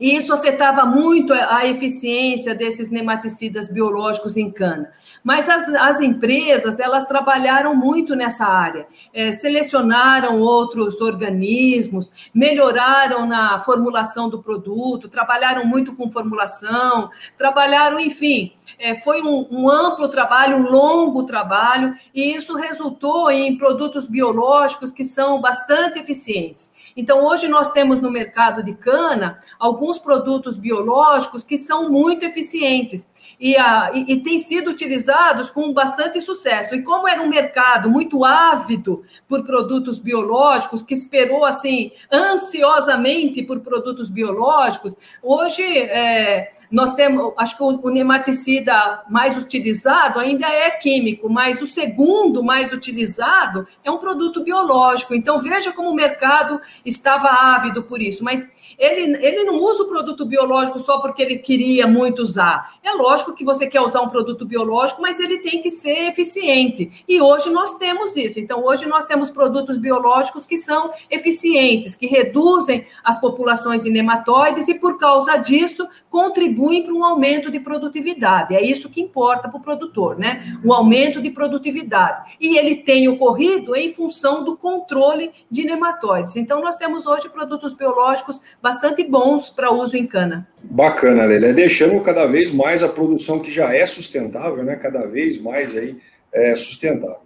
E 0.02 0.16
isso 0.16 0.34
afetava 0.34 0.84
muito 0.84 1.32
a 1.32 1.64
eficiência 1.64 2.56
desses 2.56 2.90
nematicidas 2.90 3.68
biológicos 3.68 4.36
em 4.36 4.50
cana. 4.50 4.90
Mas 5.22 5.48
as, 5.48 5.68
as 5.68 6.00
empresas, 6.00 6.80
elas 6.80 7.06
trabalharam 7.06 7.72
muito 7.72 8.16
nessa 8.16 8.44
área, 8.44 8.84
é, 9.14 9.30
selecionaram 9.30 10.40
outros 10.40 11.00
organismos, 11.00 12.10
melhoraram 12.34 13.28
na 13.28 13.60
formulação 13.60 14.28
do 14.28 14.42
produto, 14.42 15.08
trabalharam 15.08 15.64
muito 15.64 15.94
com 15.94 16.10
formulação, 16.10 17.08
trabalharam, 17.38 18.00
enfim, 18.00 18.54
é, 18.78 18.94
foi 18.94 19.22
um, 19.22 19.46
um, 19.50 19.70
amplo 19.70 20.08
trabalho, 20.08 20.56
um 20.56 20.70
longo 20.70 21.22
trabalho, 21.24 21.94
e 22.14 22.34
isso 22.34 22.56
resultou 22.56 23.30
em 23.30 23.56
produtos 23.56 24.06
biológicos 24.06 24.90
que 24.90 25.04
são 25.04 25.40
bastante 25.40 25.98
eficientes. 25.98 26.72
Então, 26.96 27.24
hoje 27.24 27.48
nós 27.48 27.70
temos 27.70 28.00
no 28.00 28.10
mercado 28.10 28.62
de 28.62 28.74
cana 28.74 29.38
alguns 29.58 29.98
produtos 29.98 30.56
biológicos 30.56 31.42
que 31.42 31.56
são 31.56 31.90
muito 31.90 32.24
eficientes 32.24 33.08
e, 33.38 33.56
a, 33.56 33.90
e, 33.94 34.12
e 34.12 34.22
têm 34.22 34.38
sido 34.38 34.70
utilizados 34.70 35.50
com 35.50 35.72
bastante 35.72 36.20
sucesso. 36.20 36.74
E 36.74 36.82
como 36.82 37.08
era 37.08 37.22
um 37.22 37.28
mercado 37.28 37.88
muito 37.88 38.24
ávido 38.24 39.04
por 39.28 39.44
produtos 39.44 39.98
biológicos, 39.98 40.82
que 40.82 40.94
esperou 40.94 41.44
assim 41.44 41.92
ansiosamente 42.12 43.42
por 43.42 43.60
produtos 43.60 44.10
biológicos, 44.10 44.94
hoje 45.22 45.62
é, 45.62 46.52
nós 46.72 46.94
temos, 46.94 47.34
acho 47.36 47.54
que 47.54 47.62
o, 47.62 47.90
nematicida 47.90 49.02
mais 49.10 49.36
utilizado 49.36 50.18
ainda 50.18 50.46
é 50.48 50.70
químico, 50.70 51.28
mas 51.28 51.60
o 51.60 51.66
segundo 51.66 52.42
mais 52.42 52.72
utilizado 52.72 53.66
é 53.84 53.90
um 53.90 53.98
produto 53.98 54.42
biológico. 54.42 55.14
Então, 55.14 55.38
veja 55.38 55.70
como 55.70 55.90
o 55.90 55.94
mercado 55.94 56.58
estava 56.82 57.28
ávido 57.28 57.82
por 57.82 58.00
isso. 58.00 58.24
Mas 58.24 58.48
ele, 58.78 59.18
ele 59.22 59.44
não 59.44 59.62
usa 59.62 59.82
o 59.82 59.86
produto 59.86 60.24
biológico 60.24 60.78
só 60.78 60.98
porque 60.98 61.20
ele 61.20 61.36
queria 61.36 61.86
muito 61.86 62.22
usar. 62.22 62.74
É 62.82 62.92
lógico 62.92 63.34
que 63.34 63.44
você 63.44 63.66
quer 63.66 63.82
usar 63.82 64.00
um 64.00 64.08
produto 64.08 64.46
biológico, 64.46 65.02
mas 65.02 65.20
ele 65.20 65.40
tem 65.40 65.60
que 65.60 65.70
ser 65.70 66.08
eficiente. 66.08 67.04
E 67.06 67.20
hoje 67.20 67.50
nós 67.50 67.74
temos 67.76 68.16
isso. 68.16 68.40
Então, 68.40 68.64
hoje 68.64 68.86
nós 68.86 69.04
temos 69.04 69.30
produtos 69.30 69.76
biológicos 69.76 70.46
que 70.46 70.56
são 70.56 70.90
eficientes, 71.10 71.94
que 71.94 72.06
reduzem 72.06 72.86
as 73.04 73.20
populações 73.20 73.82
de 73.82 73.90
nematóides 73.90 74.68
e, 74.68 74.74
por 74.74 74.96
causa 74.96 75.36
disso, 75.36 75.86
contribuem 76.08 76.61
contribuem 76.62 76.82
para 76.84 76.94
um 76.94 77.04
aumento 77.04 77.50
de 77.50 77.58
produtividade. 77.58 78.54
É 78.54 78.62
isso 78.62 78.88
que 78.88 79.00
importa 79.00 79.48
para 79.48 79.58
o 79.58 79.62
produtor, 79.62 80.18
né? 80.18 80.56
O 80.64 80.72
aumento 80.72 81.20
de 81.20 81.30
produtividade. 81.30 82.36
E 82.40 82.56
ele 82.56 82.76
tem 82.76 83.08
ocorrido 83.08 83.74
em 83.74 83.92
função 83.92 84.44
do 84.44 84.56
controle 84.56 85.32
de 85.50 85.64
nematóides. 85.64 86.36
Então, 86.36 86.60
nós 86.60 86.76
temos 86.76 87.06
hoje 87.06 87.28
produtos 87.28 87.74
biológicos 87.74 88.40
bastante 88.60 89.02
bons 89.02 89.50
para 89.50 89.72
uso 89.72 89.96
em 89.96 90.06
cana. 90.06 90.48
Bacana, 90.62 91.24
Lélia. 91.24 91.52
Deixando 91.52 92.00
cada 92.00 92.26
vez 92.26 92.52
mais 92.52 92.82
a 92.82 92.88
produção 92.88 93.40
que 93.40 93.50
já 93.50 93.74
é 93.74 93.84
sustentável, 93.86 94.62
né? 94.62 94.76
Cada 94.76 95.06
vez 95.06 95.40
mais 95.40 95.76
aí 95.76 95.96
é, 96.32 96.54
sustentável. 96.54 97.22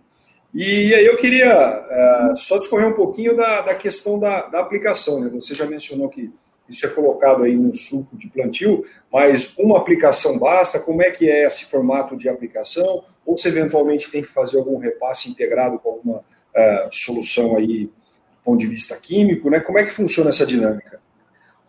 E 0.55 0.95
aí 0.95 1.05
eu 1.05 1.19
queria 1.19 1.53
é, 1.53 2.33
só 2.37 2.57
discorrer 2.57 2.89
um 2.89 2.95
pouquinho 2.95 3.37
da, 3.37 3.61
da 3.61 3.75
questão 3.75 4.19
da, 4.19 4.47
da 4.47 4.61
aplicação. 4.61 5.21
Né? 5.21 5.31
Você 5.35 5.55
já 5.55 5.67
mencionou 5.67 6.09
que 6.09 6.33
isso 6.69 6.87
é 6.87 6.89
colocado 6.89 7.45
aí 7.45 7.57
no 7.57 7.75
suco 7.75 8.17
de 8.17 8.29
plantio, 8.29 8.85
mas 9.13 9.57
uma 9.59 9.79
aplicação 9.79 10.39
basta? 10.39 10.81
Como 10.81 11.03
é 11.03 11.11
que 11.11 11.29
é 11.31 11.47
esse 11.47 11.65
formato 11.67 12.17
de 12.17 12.29
aplicação? 12.29 13.05
Ou 13.25 13.37
se 13.37 13.49
eventualmente 13.49 14.11
tem 14.11 14.23
que 14.23 14.29
fazer 14.29 14.59
algum 14.59 14.79
repasse 14.79 15.31
integrado 15.31 15.79
com 15.79 15.91
alguma 15.91 16.19
uh, 16.19 16.89
solução 16.91 17.57
aí 17.57 17.85
do 17.85 17.93
ponto 18.45 18.59
de 18.59 18.67
vista 18.67 18.97
químico, 18.97 19.51
né? 19.51 19.61
Como 19.61 19.79
é 19.79 19.85
que 19.85 19.91
funciona 19.91 20.31
essa 20.31 20.47
dinâmica? 20.47 21.01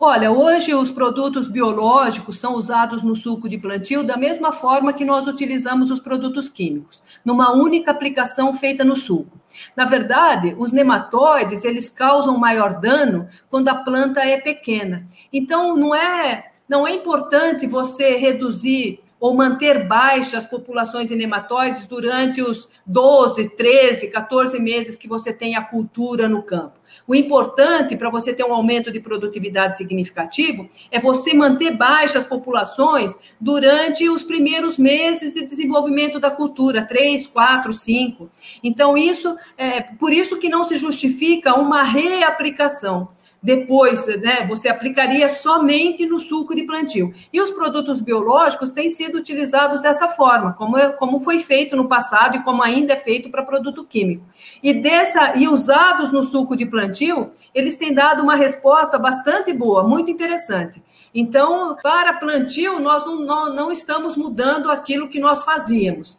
Olha, 0.00 0.30
hoje 0.30 0.72
os 0.72 0.92
produtos 0.92 1.48
biológicos 1.48 2.38
são 2.38 2.54
usados 2.54 3.02
no 3.02 3.16
suco 3.16 3.48
de 3.48 3.58
plantio 3.58 4.04
da 4.04 4.16
mesma 4.16 4.52
forma 4.52 4.92
que 4.92 5.04
nós 5.04 5.26
utilizamos 5.26 5.90
os 5.90 5.98
produtos 5.98 6.48
químicos, 6.48 7.02
numa 7.24 7.52
única 7.52 7.90
aplicação 7.90 8.54
feita 8.54 8.84
no 8.84 8.94
suco. 8.94 9.36
Na 9.74 9.86
verdade, 9.86 10.54
os 10.56 10.70
nematóides, 10.70 11.64
eles 11.64 11.90
causam 11.90 12.38
maior 12.38 12.78
dano 12.78 13.26
quando 13.50 13.66
a 13.70 13.74
planta 13.74 14.20
é 14.20 14.40
pequena. 14.40 15.04
Então, 15.32 15.76
não 15.76 15.92
é, 15.92 16.52
não 16.68 16.86
é 16.86 16.92
importante 16.92 17.66
você 17.66 18.16
reduzir 18.18 19.00
ou 19.20 19.34
manter 19.34 19.86
baixas 19.86 20.46
populações 20.46 21.08
de 21.08 21.16
nematóides 21.16 21.86
durante 21.86 22.40
os 22.40 22.68
12, 22.86 23.50
13, 23.50 24.10
14 24.10 24.60
meses 24.60 24.96
que 24.96 25.08
você 25.08 25.32
tem 25.32 25.56
a 25.56 25.62
cultura 25.62 26.28
no 26.28 26.42
campo. 26.42 26.78
O 27.06 27.14
importante 27.14 27.96
para 27.96 28.10
você 28.10 28.32
ter 28.32 28.44
um 28.44 28.52
aumento 28.52 28.90
de 28.90 29.00
produtividade 29.00 29.76
significativo 29.76 30.68
é 30.90 30.98
você 30.98 31.34
manter 31.34 31.76
baixas 31.76 32.24
populações 32.24 33.16
durante 33.40 34.08
os 34.08 34.22
primeiros 34.22 34.78
meses 34.78 35.34
de 35.34 35.44
desenvolvimento 35.44 36.18
da 36.20 36.30
cultura, 36.30 36.84
3, 36.84 37.26
4, 37.26 37.72
5. 37.72 38.30
Então, 38.62 38.96
isso 38.96 39.36
é 39.56 39.80
por 39.80 40.12
isso 40.12 40.38
que 40.38 40.48
não 40.48 40.64
se 40.64 40.76
justifica 40.76 41.54
uma 41.54 41.82
reaplicação 41.82 43.08
depois, 43.42 44.06
né, 44.20 44.44
você 44.46 44.68
aplicaria 44.68 45.28
somente 45.28 46.04
no 46.04 46.18
suco 46.18 46.54
de 46.54 46.64
plantio. 46.64 47.14
E 47.32 47.40
os 47.40 47.50
produtos 47.50 48.00
biológicos 48.00 48.72
têm 48.72 48.90
sido 48.90 49.16
utilizados 49.16 49.80
dessa 49.80 50.08
forma, 50.08 50.52
como, 50.54 50.76
é, 50.76 50.90
como 50.90 51.20
foi 51.20 51.38
feito 51.38 51.76
no 51.76 51.88
passado 51.88 52.36
e 52.36 52.42
como 52.42 52.62
ainda 52.62 52.94
é 52.94 52.96
feito 52.96 53.30
para 53.30 53.44
produto 53.44 53.84
químico. 53.84 54.24
E, 54.62 54.74
dessa, 54.74 55.36
e 55.36 55.46
usados 55.46 56.10
no 56.10 56.24
suco 56.24 56.56
de 56.56 56.66
plantio, 56.66 57.30
eles 57.54 57.76
têm 57.76 57.94
dado 57.94 58.22
uma 58.22 58.34
resposta 58.34 58.98
bastante 58.98 59.52
boa, 59.52 59.86
muito 59.86 60.10
interessante. 60.10 60.82
Então, 61.14 61.76
para 61.82 62.14
plantio, 62.14 62.80
nós 62.80 63.06
não, 63.06 63.20
não, 63.20 63.54
não 63.54 63.72
estamos 63.72 64.16
mudando 64.16 64.70
aquilo 64.70 65.08
que 65.08 65.20
nós 65.20 65.44
fazíamos 65.44 66.18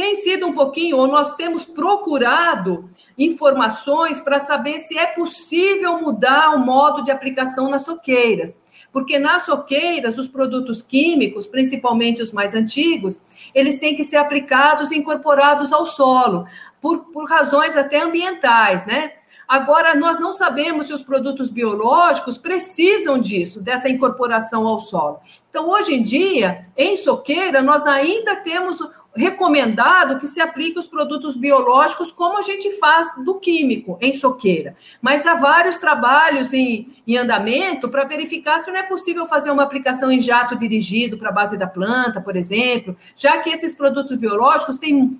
tem 0.00 0.16
sido 0.16 0.46
um 0.46 0.54
pouquinho, 0.54 0.96
ou 0.96 1.06
nós 1.06 1.34
temos 1.36 1.62
procurado 1.62 2.88
informações 3.18 4.18
para 4.18 4.38
saber 4.38 4.78
se 4.78 4.96
é 4.96 5.04
possível 5.04 6.00
mudar 6.00 6.54
o 6.54 6.58
modo 6.58 7.04
de 7.04 7.10
aplicação 7.10 7.68
nas 7.68 7.82
soqueiras. 7.82 8.58
Porque 8.90 9.18
nas 9.18 9.42
soqueiras, 9.42 10.16
os 10.16 10.26
produtos 10.26 10.80
químicos, 10.80 11.46
principalmente 11.46 12.22
os 12.22 12.32
mais 12.32 12.54
antigos, 12.54 13.20
eles 13.54 13.78
têm 13.78 13.94
que 13.94 14.02
ser 14.02 14.16
aplicados 14.16 14.90
e 14.90 14.96
incorporados 14.96 15.70
ao 15.70 15.84
solo, 15.84 16.46
por, 16.80 17.12
por 17.12 17.28
razões 17.28 17.76
até 17.76 18.00
ambientais, 18.00 18.86
né? 18.86 19.12
Agora, 19.46 19.94
nós 19.96 20.18
não 20.18 20.32
sabemos 20.32 20.86
se 20.86 20.94
os 20.94 21.02
produtos 21.02 21.50
biológicos 21.50 22.38
precisam 22.38 23.18
disso, 23.18 23.60
dessa 23.60 23.88
incorporação 23.88 24.66
ao 24.66 24.78
solo. 24.78 25.18
Então, 25.50 25.68
hoje 25.68 25.92
em 25.92 26.02
dia, 26.02 26.68
em 26.76 26.96
soqueira, 26.96 27.60
nós 27.60 27.84
ainda 27.84 28.36
temos 28.36 28.78
recomendado 29.14 30.18
que 30.18 30.26
se 30.26 30.40
aplique 30.40 30.78
os 30.78 30.86
produtos 30.86 31.34
biológicos 31.34 32.12
como 32.12 32.38
a 32.38 32.42
gente 32.42 32.70
faz 32.78 33.08
do 33.24 33.34
químico 33.40 33.98
em 34.00 34.14
soqueira. 34.14 34.76
Mas 35.02 35.26
há 35.26 35.34
vários 35.34 35.76
trabalhos 35.76 36.52
em, 36.52 36.88
em 37.06 37.16
andamento 37.16 37.88
para 37.88 38.04
verificar 38.04 38.60
se 38.60 38.70
não 38.70 38.78
é 38.78 38.82
possível 38.82 39.26
fazer 39.26 39.50
uma 39.50 39.64
aplicação 39.64 40.12
em 40.12 40.20
jato 40.20 40.56
dirigido 40.56 41.18
para 41.18 41.30
a 41.30 41.32
base 41.32 41.58
da 41.58 41.66
planta, 41.66 42.20
por 42.20 42.36
exemplo, 42.36 42.96
já 43.16 43.38
que 43.38 43.50
esses 43.50 43.74
produtos 43.74 44.16
biológicos 44.16 44.78
têm 44.78 45.18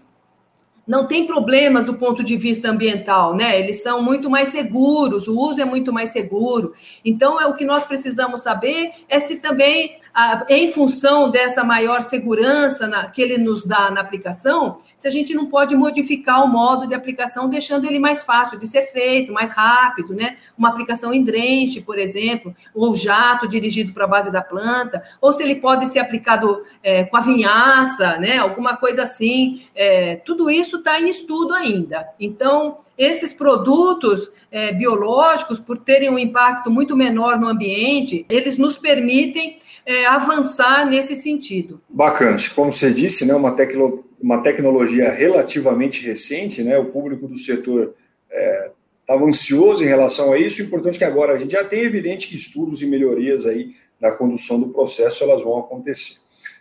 não 0.86 1.06
tem 1.06 1.24
problema 1.24 1.84
do 1.84 1.94
ponto 1.94 2.24
de 2.24 2.36
vista 2.36 2.68
ambiental, 2.68 3.36
né? 3.36 3.60
Eles 3.60 3.80
são 3.80 4.02
muito 4.02 4.28
mais 4.28 4.48
seguros, 4.48 5.28
o 5.28 5.38
uso 5.38 5.60
é 5.60 5.64
muito 5.64 5.92
mais 5.92 6.10
seguro. 6.10 6.74
Então, 7.04 7.40
é 7.40 7.46
o 7.46 7.54
que 7.54 7.64
nós 7.64 7.84
precisamos 7.84 8.42
saber 8.42 8.90
é 9.08 9.20
se 9.20 9.36
também 9.36 9.99
em 10.48 10.72
função 10.72 11.30
dessa 11.30 11.62
maior 11.62 12.02
segurança 12.02 12.86
na, 12.86 13.08
que 13.08 13.22
ele 13.22 13.38
nos 13.38 13.64
dá 13.64 13.90
na 13.90 14.00
aplicação, 14.00 14.78
se 14.96 15.06
a 15.06 15.10
gente 15.10 15.34
não 15.34 15.46
pode 15.46 15.74
modificar 15.76 16.44
o 16.44 16.48
modo 16.48 16.86
de 16.86 16.94
aplicação, 16.94 17.48
deixando 17.48 17.86
ele 17.86 17.98
mais 17.98 18.22
fácil 18.24 18.58
de 18.58 18.66
ser 18.66 18.82
feito, 18.82 19.32
mais 19.32 19.52
rápido, 19.52 20.14
né? 20.14 20.36
Uma 20.56 20.68
aplicação 20.68 21.12
em 21.12 21.22
drenche, 21.22 21.80
por 21.80 21.98
exemplo, 21.98 22.54
ou 22.74 22.94
jato 22.94 23.46
dirigido 23.48 23.92
para 23.92 24.04
a 24.04 24.08
base 24.08 24.30
da 24.30 24.42
planta, 24.42 25.02
ou 25.20 25.32
se 25.32 25.42
ele 25.42 25.56
pode 25.56 25.86
ser 25.86 26.00
aplicado 26.00 26.62
é, 26.82 27.04
com 27.04 27.16
a 27.16 27.20
vinhaça, 27.20 28.18
né? 28.18 28.38
Alguma 28.38 28.76
coisa 28.76 29.02
assim. 29.02 29.62
É, 29.74 30.16
tudo 30.16 30.50
isso 30.50 30.78
está 30.78 31.00
em 31.00 31.08
estudo 31.08 31.54
ainda. 31.54 32.08
Então, 32.18 32.78
esses 33.00 33.32
produtos 33.32 34.30
é, 34.52 34.72
biológicos, 34.72 35.58
por 35.58 35.78
terem 35.78 36.10
um 36.10 36.18
impacto 36.18 36.70
muito 36.70 36.94
menor 36.94 37.40
no 37.40 37.48
ambiente, 37.48 38.26
eles 38.28 38.58
nos 38.58 38.76
permitem 38.76 39.58
é, 39.86 40.04
avançar 40.04 40.84
nesse 40.84 41.16
sentido. 41.16 41.80
Bacana. 41.88 42.36
Como 42.54 42.70
você 42.70 42.92
disse, 42.92 43.24
né, 43.24 43.34
uma, 43.34 43.52
tecno, 43.52 44.04
uma 44.20 44.42
tecnologia 44.42 45.10
relativamente 45.10 46.06
recente, 46.06 46.62
né, 46.62 46.78
o 46.78 46.84
público 46.84 47.26
do 47.26 47.38
setor 47.38 47.94
é, 48.30 48.70
estava 49.00 49.24
ansioso 49.24 49.82
em 49.82 49.88
relação 49.88 50.34
a 50.34 50.38
isso. 50.38 50.60
O 50.60 50.66
importante 50.66 50.96
é 50.96 50.98
que 50.98 51.04
agora 51.04 51.32
a 51.32 51.38
gente 51.38 51.52
já 51.52 51.64
tem 51.64 51.80
evidente 51.80 52.28
que 52.28 52.36
estudos 52.36 52.82
e 52.82 52.86
melhorias 52.86 53.46
aí 53.46 53.70
na 53.98 54.10
condução 54.10 54.60
do 54.60 54.68
processo 54.68 55.24
elas 55.24 55.42
vão 55.42 55.58
acontecer. 55.58 56.16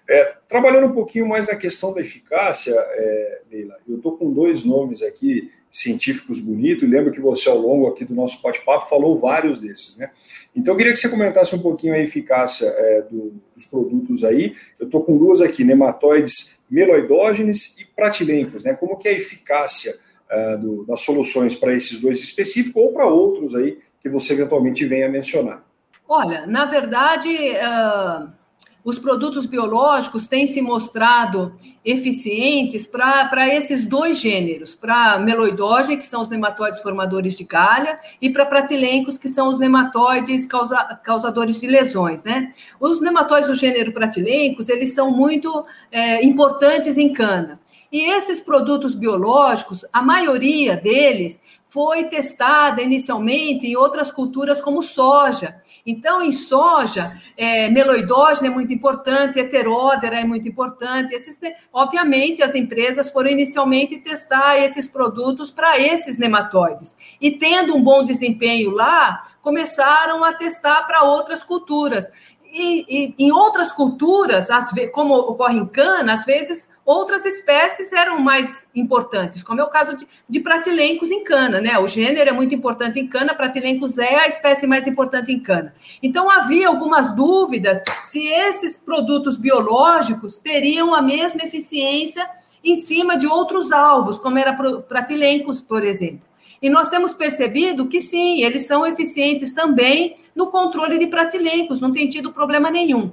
É, 0.10 0.34
trabalhando 0.48 0.88
um 0.88 0.94
pouquinho 0.94 1.28
mais 1.28 1.48
na 1.48 1.56
questão 1.56 1.94
da 1.94 2.00
eficácia, 2.02 2.74
é, 2.74 3.42
Leila, 3.52 3.76
eu 3.88 3.98
estou 3.98 4.18
com 4.18 4.32
dois 4.32 4.64
nomes 4.64 5.04
aqui 5.04 5.52
científicos 5.72 6.40
bonitos, 6.40 6.84
e 6.84 6.88
lembro 6.88 7.12
que 7.12 7.22
você, 7.22 7.50
ao 7.50 7.58
longo 7.58 7.88
aqui 7.88 8.04
do 8.04 8.14
nosso 8.14 8.42
bate-papo, 8.42 8.90
falou 8.90 9.20
vários 9.20 9.62
desses, 9.62 9.98
né? 9.98 10.12
Então, 10.56 10.74
eu 10.74 10.78
queria 10.78 10.92
que 10.92 11.00
você 11.00 11.10
comentasse 11.10 11.56
um 11.56 11.62
pouquinho 11.62 11.94
a 11.94 12.00
eficácia 12.00 12.66
é, 12.66 13.02
do, 13.04 13.40
dos 13.56 13.66
produtos 13.66 14.24
aí. 14.24 14.56
Eu 14.80 14.86
estou 14.86 15.04
com 15.04 15.18
duas 15.18 15.42
aqui, 15.42 15.64
nematóides 15.64 16.60
meloidógenes 16.70 17.80
e 17.80 17.86
pratilencos, 17.86 18.64
né? 18.64 18.74
Como 18.74 18.98
que 18.98 19.08
é 19.08 19.12
a 19.12 19.18
eficácia 19.18 19.94
é, 20.30 20.58
do, 20.58 20.86
das 20.86 21.02
soluções 21.02 21.56
para 21.56 21.74
esses 21.74 22.02
dois 22.02 22.22
específicos 22.24 22.82
ou 22.82 22.92
para 22.92 23.06
outros 23.06 23.56
aí 23.56 23.80
que 24.02 24.10
você 24.10 24.34
eventualmente 24.34 24.86
venha 24.86 25.08
mencionar? 25.08 25.64
Olha, 26.08 26.48
na 26.48 26.66
verdade, 26.66 27.30
uh 27.30 28.40
os 28.84 28.98
produtos 28.98 29.46
biológicos 29.46 30.28
têm 30.28 30.48
se 30.48 30.62
mostrado 30.62 31.54
eficientes 31.92 32.86
para 32.86 33.48
esses 33.54 33.86
dois 33.86 34.20
gêneros, 34.20 34.76
para 34.76 35.18
meloidógene, 35.20 35.98
que 35.98 36.06
são 36.06 36.22
os 36.22 36.30
nematóides 36.30 36.82
formadores 36.82 37.36
de 37.36 37.44
galha, 37.44 38.00
e 38.22 38.30
para 38.30 38.46
pratilencos, 38.46 39.18
que 39.18 39.28
são 39.28 39.48
os 39.48 39.58
nematóides 39.58 40.46
causa, 40.46 40.78
causadores 41.04 41.60
de 41.60 41.68
lesões. 41.68 42.24
Né? 42.24 42.52
Os 42.80 43.00
nematóides 43.00 43.50
do 43.50 43.56
gênero 43.56 43.92
pratilencos, 43.92 44.70
eles 44.70 44.94
são 44.94 45.12
muito 45.12 45.66
é, 45.92 46.24
importantes 46.24 46.98
em 46.98 47.12
cana. 47.14 47.60
E 47.92 48.04
esses 48.12 48.40
produtos 48.40 48.94
biológicos, 48.94 49.84
a 49.92 50.02
maioria 50.02 50.78
deles 50.78 51.42
foi 51.66 52.06
testada 52.06 52.82
inicialmente 52.82 53.68
em 53.68 53.76
outras 53.76 54.12
culturas 54.12 54.60
como 54.60 54.82
soja. 54.82 55.56
Então, 55.86 56.22
em 56.22 56.32
soja, 56.32 57.16
é, 57.38 57.70
meloidógena 57.70 58.48
é 58.48 58.50
muito 58.50 58.74
importante, 58.74 59.40
heteródera 59.40 60.20
é 60.20 60.24
muito 60.24 60.48
importante. 60.48 61.14
Esses, 61.14 61.40
obviamente, 61.80 62.44
as 62.44 62.56
empresas 62.56 63.10
foram 63.10 63.30
inicialmente 63.30 63.98
testar 64.00 64.58
esses 64.58 64.86
produtos 64.86 65.50
para 65.50 65.80
esses 65.80 66.18
nematóides. 66.18 66.96
E 67.22 67.32
tendo 67.32 67.76
um 67.76 67.82
bom 67.82 68.04
desempenho 68.04 68.72
lá, 68.72 69.24
começaram 69.42 70.24
a 70.24 70.34
testar 70.34 70.84
para 70.84 71.04
outras 71.04 71.42
culturas. 71.42 72.10
E, 72.52 72.86
e, 72.90 73.16
em 73.20 73.32
outras 73.32 73.72
culturas, 73.72 74.48
como 74.92 75.14
ocorre 75.14 75.58
em 75.58 75.68
cana, 75.68 76.14
às 76.14 76.26
vezes 76.26 76.70
outras 76.84 77.24
espécies 77.24 77.94
eram 77.94 78.20
mais 78.20 78.66
importantes, 78.74 79.44
como 79.44 79.62
é 79.62 79.64
o 79.64 79.70
caso 79.70 79.96
de, 79.96 80.08
de 80.28 80.40
pratilencos 80.40 81.12
em 81.12 81.24
cana, 81.24 81.62
né? 81.62 81.78
O 81.78 81.86
gênero 81.86 82.30
é 82.30 82.34
muito 82.34 82.56
importante 82.56 83.00
em 83.00 83.08
cana, 83.08 83.36
pratilencos 83.36 84.00
é 84.00 84.16
a 84.16 84.28
espécie 84.28 84.66
mais 84.66 84.88
importante 84.88 85.32
em 85.32 85.40
cana. 85.40 85.74
Então 86.02 86.30
havia 86.30 86.68
algumas 86.68 87.16
dúvidas 87.16 87.84
se 88.04 88.26
esses 88.28 88.78
produtos 88.78 89.38
biológicos 89.38 90.40
teriam 90.40 90.96
a 90.96 91.02
mesma 91.02 91.44
eficiência 91.44 92.28
em 92.64 92.78
cima 92.78 93.16
de 93.16 93.28
outros 93.28 93.72
alvos, 93.72 94.18
como 94.18 94.40
era 94.40 94.54
pratilencos, 94.82 95.62
por 95.62 95.84
exemplo. 95.84 96.29
E 96.62 96.70
nós 96.70 96.88
temos 96.88 97.14
percebido 97.14 97.88
que 97.88 98.02
sim, 98.02 98.44
eles 98.44 98.66
são 98.66 98.86
eficientes 98.86 99.54
também 99.54 100.16
no 100.36 100.48
controle 100.48 100.98
de 100.98 101.08
pratilencos, 101.08 101.80
não 101.80 101.92
tem 101.92 102.08
tido 102.10 102.34
problema 102.34 102.70
nenhum. 102.70 103.12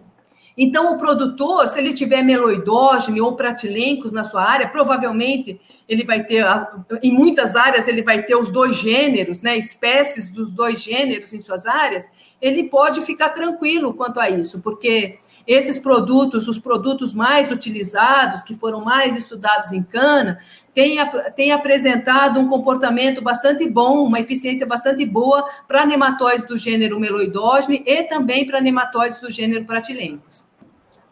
Então, 0.59 0.95
o 0.95 0.99
produtor, 0.99 1.69
se 1.69 1.79
ele 1.79 1.93
tiver 1.93 2.23
meloidógene 2.23 3.21
ou 3.21 3.37
pratilencos 3.37 4.11
na 4.11 4.25
sua 4.25 4.43
área, 4.43 4.69
provavelmente 4.69 5.61
ele 5.87 6.03
vai 6.03 6.25
ter, 6.25 6.45
em 7.03 7.13
muitas 7.13 7.55
áreas, 7.55 7.87
ele 7.87 8.03
vai 8.03 8.23
ter 8.23 8.35
os 8.35 8.49
dois 8.49 8.75
gêneros, 8.77 9.43
né, 9.43 9.57
espécies 9.57 10.31
dos 10.31 10.51
dois 10.51 10.81
gêneros 10.81 11.33
em 11.35 11.41
suas 11.41 11.67
áreas, 11.67 12.09
ele 12.41 12.65
pode 12.65 13.03
ficar 13.03 13.31
tranquilo 13.31 13.93
quanto 13.93 14.19
a 14.19 14.31
isso, 14.31 14.61
porque 14.61 15.19
esses 15.47 15.79
produtos, 15.79 16.49
os 16.49 16.59
produtos 16.59 17.15
mais 17.15 17.53
utilizados, 17.53 18.43
que 18.43 18.55
foram 18.55 18.85
mais 18.85 19.17
estudados 19.17 19.73
em 19.73 19.83
cana, 19.83 20.39
têm, 20.75 20.99
têm 21.35 21.53
apresentado 21.53 22.41
um 22.41 22.49
comportamento 22.49 23.23
bastante 23.23 23.69
bom, 23.69 24.05
uma 24.05 24.19
eficiência 24.19 24.67
bastante 24.67 25.05
boa 25.07 25.49
para 25.69 25.87
nematóides 25.87 26.45
do 26.45 26.57
gênero 26.57 26.99
meloidógene 26.99 27.83
e 27.87 28.03
também 28.05 28.47
para 28.47 28.61
nematóides 28.61 29.21
do 29.21 29.31
gênero 29.31 29.65
pratilencos. 29.65 30.45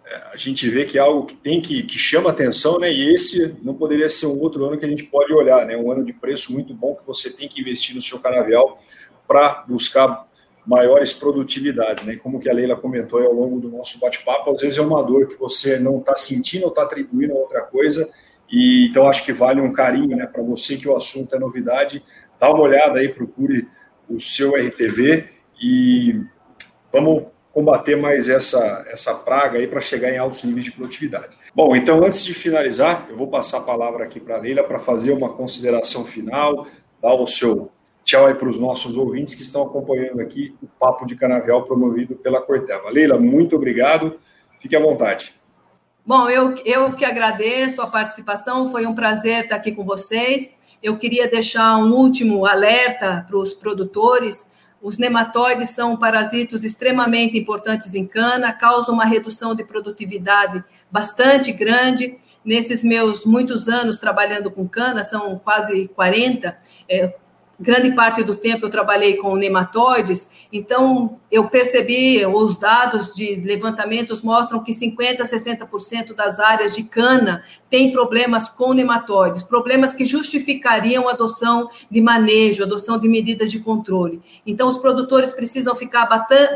É, 0.06 0.22
a 0.32 0.36
gente 0.36 0.68
vê 0.68 0.84
que 0.84 0.98
é 0.98 1.00
algo 1.00 1.26
que 1.26 1.34
tem 1.34 1.62
que, 1.62 1.82
que 1.82 1.98
chama 1.98 2.30
atenção, 2.30 2.78
né? 2.78 2.92
E 2.92 3.14
esse 3.14 3.56
não 3.62 3.74
poderia 3.74 4.08
ser 4.08 4.26
um 4.26 4.38
outro 4.38 4.64
ano 4.66 4.76
que 4.76 4.84
a 4.84 4.88
gente 4.88 5.04
pode 5.04 5.32
olhar, 5.32 5.64
né? 5.64 5.76
Um 5.76 5.90
ano 5.90 6.04
de 6.04 6.12
preço 6.12 6.52
muito 6.52 6.74
bom 6.74 6.94
que 6.94 7.06
você 7.06 7.30
tem 7.30 7.48
que 7.48 7.60
investir 7.60 7.94
no 7.94 8.02
seu 8.02 8.20
canavial 8.20 8.82
para 9.26 9.64
buscar 9.66 10.26
maiores 10.66 11.12
produtividades, 11.12 12.04
né? 12.04 12.16
Como 12.16 12.40
que 12.40 12.48
a 12.48 12.52
Leila 12.52 12.76
comentou 12.76 13.20
ao 13.22 13.32
longo 13.32 13.60
do 13.60 13.70
nosso 13.70 13.98
bate-papo, 13.98 14.50
às 14.50 14.60
vezes 14.60 14.78
é 14.78 14.82
uma 14.82 15.02
dor 15.02 15.28
que 15.28 15.36
você 15.36 15.78
não 15.78 15.98
está 15.98 16.16
sentindo 16.16 16.64
ou 16.64 16.70
está 16.70 16.82
atribuindo 16.82 17.34
a 17.34 17.36
outra 17.36 17.60
coisa, 17.62 18.08
e 18.50 18.88
então 18.88 19.08
acho 19.08 19.24
que 19.24 19.32
vale 19.32 19.60
um 19.60 19.72
carinho, 19.72 20.16
né? 20.16 20.26
Para 20.26 20.42
você 20.42 20.76
que 20.76 20.88
o 20.88 20.96
assunto 20.96 21.34
é 21.34 21.38
novidade, 21.38 22.02
dá 22.38 22.50
uma 22.50 22.62
olhada 22.62 22.98
aí, 22.98 23.08
procure 23.08 23.68
o 24.08 24.18
seu 24.18 24.54
RTV 24.54 25.24
e 25.60 26.20
vamos 26.92 27.24
combater 27.52 27.94
mais 27.94 28.28
essa, 28.28 28.84
essa 28.88 29.14
praga 29.14 29.58
aí 29.58 29.66
para 29.66 29.80
chegar 29.80 30.10
em 30.10 30.18
altos 30.18 30.42
níveis 30.42 30.64
de 30.64 30.72
produtividade. 30.72 31.36
Bom, 31.54 31.76
então 31.76 32.04
antes 32.04 32.24
de 32.24 32.34
finalizar, 32.34 33.06
eu 33.08 33.16
vou 33.16 33.28
passar 33.28 33.58
a 33.58 33.62
palavra 33.62 34.04
aqui 34.04 34.18
para 34.18 34.34
a 34.34 34.40
Leila 34.40 34.64
para 34.64 34.80
fazer 34.80 35.12
uma 35.12 35.28
consideração 35.28 36.04
final, 36.04 36.66
dar 37.00 37.14
o 37.14 37.26
seu 37.28 37.70
tchau 38.04 38.26
aí 38.26 38.34
para 38.34 38.48
os 38.48 38.58
nossos 38.58 38.96
ouvintes 38.96 39.34
que 39.34 39.42
estão 39.42 39.62
acompanhando 39.62 40.20
aqui 40.20 40.54
o 40.62 40.66
Papo 40.66 41.06
de 41.06 41.16
Canavial 41.16 41.64
promovido 41.64 42.14
pela 42.14 42.40
Corteva. 42.40 42.90
Leila, 42.90 43.18
muito 43.18 43.56
obrigado, 43.56 44.18
fique 44.60 44.76
à 44.76 44.80
vontade. 44.80 45.34
Bom, 46.06 46.28
eu, 46.28 46.54
eu 46.66 46.92
que 46.92 47.04
agradeço 47.04 47.80
a 47.80 47.86
participação, 47.86 48.68
foi 48.68 48.86
um 48.86 48.94
prazer 48.94 49.44
estar 49.44 49.56
aqui 49.56 49.72
com 49.72 49.84
vocês. 49.84 50.52
Eu 50.82 50.98
queria 50.98 51.26
deixar 51.26 51.78
um 51.78 51.92
último 51.94 52.44
alerta 52.44 53.24
para 53.26 53.38
os 53.38 53.54
produtores. 53.54 54.46
Os 54.82 54.98
nematóides 54.98 55.70
são 55.70 55.96
parasitos 55.96 56.62
extremamente 56.62 57.38
importantes 57.38 57.94
em 57.94 58.06
cana, 58.06 58.52
causam 58.52 58.92
uma 58.92 59.06
redução 59.06 59.54
de 59.54 59.64
produtividade 59.64 60.62
bastante 60.90 61.50
grande. 61.52 62.18
Nesses 62.44 62.84
meus 62.84 63.24
muitos 63.24 63.66
anos 63.66 63.96
trabalhando 63.96 64.50
com 64.50 64.68
cana, 64.68 65.02
são 65.02 65.38
quase 65.38 65.88
40, 65.88 66.54
é, 66.86 67.16
grande 67.58 67.94
parte 67.94 68.22
do 68.22 68.34
tempo 68.34 68.66
eu 68.66 68.70
trabalhei 68.70 69.16
com 69.16 69.36
nematóides, 69.36 70.28
então 70.52 71.18
eu 71.30 71.48
percebi, 71.48 72.24
os 72.26 72.58
dados 72.58 73.14
de 73.14 73.36
levantamentos 73.36 74.22
mostram 74.22 74.62
que 74.62 74.72
50% 74.72 75.20
a 75.20 75.24
60% 75.24 76.14
das 76.14 76.38
áreas 76.38 76.74
de 76.74 76.84
cana 76.84 77.42
têm 77.68 77.90
problemas 77.90 78.48
com 78.48 78.72
nematóides, 78.72 79.42
problemas 79.42 79.92
que 79.92 80.04
justificariam 80.04 81.08
adoção 81.08 81.68
de 81.90 82.00
manejo, 82.00 82.62
adoção 82.62 82.98
de 82.98 83.08
medidas 83.08 83.50
de 83.50 83.58
controle. 83.58 84.22
Então, 84.46 84.68
os 84.68 84.78
produtores 84.78 85.32
precisam 85.32 85.74
ficar 85.74 86.06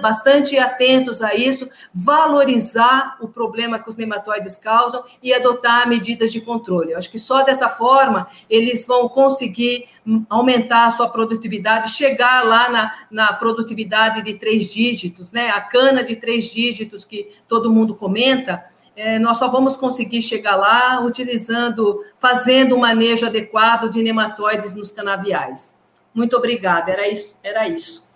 bastante 0.01 0.57
atentos 0.59 1.23
a 1.23 1.35
isso, 1.35 1.69
valorizar 1.93 3.17
o 3.21 3.27
problema 3.27 3.79
que 3.79 3.89
os 3.89 3.97
nematóides 3.97 4.57
causam 4.57 5.03
e 5.21 5.35
adotar 5.35 5.89
medidas 5.89 6.31
de 6.31 6.41
controle. 6.41 6.93
Eu 6.93 6.99
acho 6.99 7.11
que 7.11 7.19
só 7.19 7.43
dessa 7.43 7.69
forma 7.69 8.29
eles 8.49 8.87
vão 8.87 9.09
conseguir 9.09 9.87
aumentar 10.31 10.88
a 10.89 10.91
sua 10.91 11.09
produtividade, 11.09 11.93
chegar 11.93 12.45
lá 12.45 12.69
na, 12.69 12.95
na 13.11 13.33
produtividade 13.33 14.23
de 14.23 14.35
três 14.35 14.69
dígitos, 14.69 15.33
né? 15.33 15.51
A 15.51 15.61
cana 15.61 16.03
de 16.03 16.17
três 16.17 16.47
dígitos 16.47 17.05
que 17.05 17.29
todo 17.47 17.73
mundo 17.73 17.95
comenta, 17.95 18.65
é, 18.97 19.19
nós 19.19 19.37
só 19.37 19.49
vamos 19.49 19.77
conseguir 19.77 20.21
chegar 20.21 20.57
lá 20.57 21.01
utilizando, 21.01 22.05
fazendo 22.19 22.75
um 22.75 22.81
manejo 22.81 23.25
adequado 23.25 23.89
de 23.89 24.03
nematóides 24.03 24.75
nos 24.75 24.91
canaviais. 24.91 25.79
Muito 26.13 26.37
obrigada, 26.37 26.91
era 26.91 27.09
isso. 27.09 27.39
Era 27.45 27.69
isso. 27.69 28.09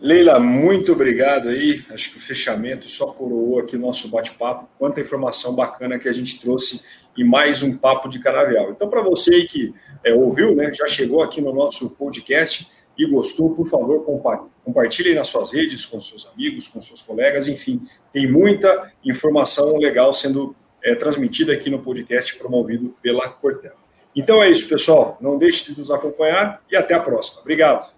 Leila, 0.00 0.38
muito 0.38 0.92
obrigado 0.92 1.48
aí. 1.48 1.82
Acho 1.90 2.10
que 2.10 2.18
o 2.18 2.20
fechamento 2.20 2.88
só 2.88 3.06
coroou 3.06 3.60
aqui 3.60 3.76
o 3.76 3.78
nosso 3.78 4.10
bate-papo. 4.10 4.68
Quanta 4.78 5.00
informação 5.00 5.54
bacana 5.54 5.98
que 5.98 6.08
a 6.08 6.12
gente 6.12 6.40
trouxe 6.40 6.82
e 7.16 7.24
mais 7.24 7.62
um 7.62 7.76
papo 7.76 8.08
de 8.08 8.18
canavial. 8.18 8.70
Então, 8.70 8.90
para 8.90 9.02
você 9.02 9.44
que 9.44 9.72
é, 10.06 10.14
ouviu, 10.14 10.54
né, 10.54 10.72
já 10.72 10.86
chegou 10.86 11.20
aqui 11.20 11.40
no 11.40 11.52
nosso 11.52 11.90
podcast 11.90 12.70
e 12.96 13.04
gostou, 13.06 13.54
por 13.54 13.66
favor, 13.66 14.04
compartilhe 14.64 15.14
nas 15.14 15.26
suas 15.26 15.52
redes, 15.52 15.84
com 15.84 16.00
seus 16.00 16.30
amigos, 16.32 16.68
com 16.68 16.80
seus 16.80 17.02
colegas, 17.02 17.48
enfim, 17.48 17.82
tem 18.12 18.30
muita 18.30 18.92
informação 19.04 19.76
legal 19.76 20.12
sendo 20.12 20.54
é, 20.82 20.94
transmitida 20.94 21.52
aqui 21.52 21.68
no 21.68 21.80
podcast 21.80 22.36
promovido 22.36 22.94
pela 23.02 23.28
Corteva. 23.28 23.74
Então 24.14 24.40
é 24.40 24.48
isso, 24.48 24.68
pessoal. 24.68 25.18
Não 25.20 25.36
deixe 25.36 25.70
de 25.70 25.78
nos 25.78 25.90
acompanhar 25.90 26.62
e 26.70 26.76
até 26.76 26.94
a 26.94 27.00
próxima. 27.00 27.40
Obrigado. 27.40 27.92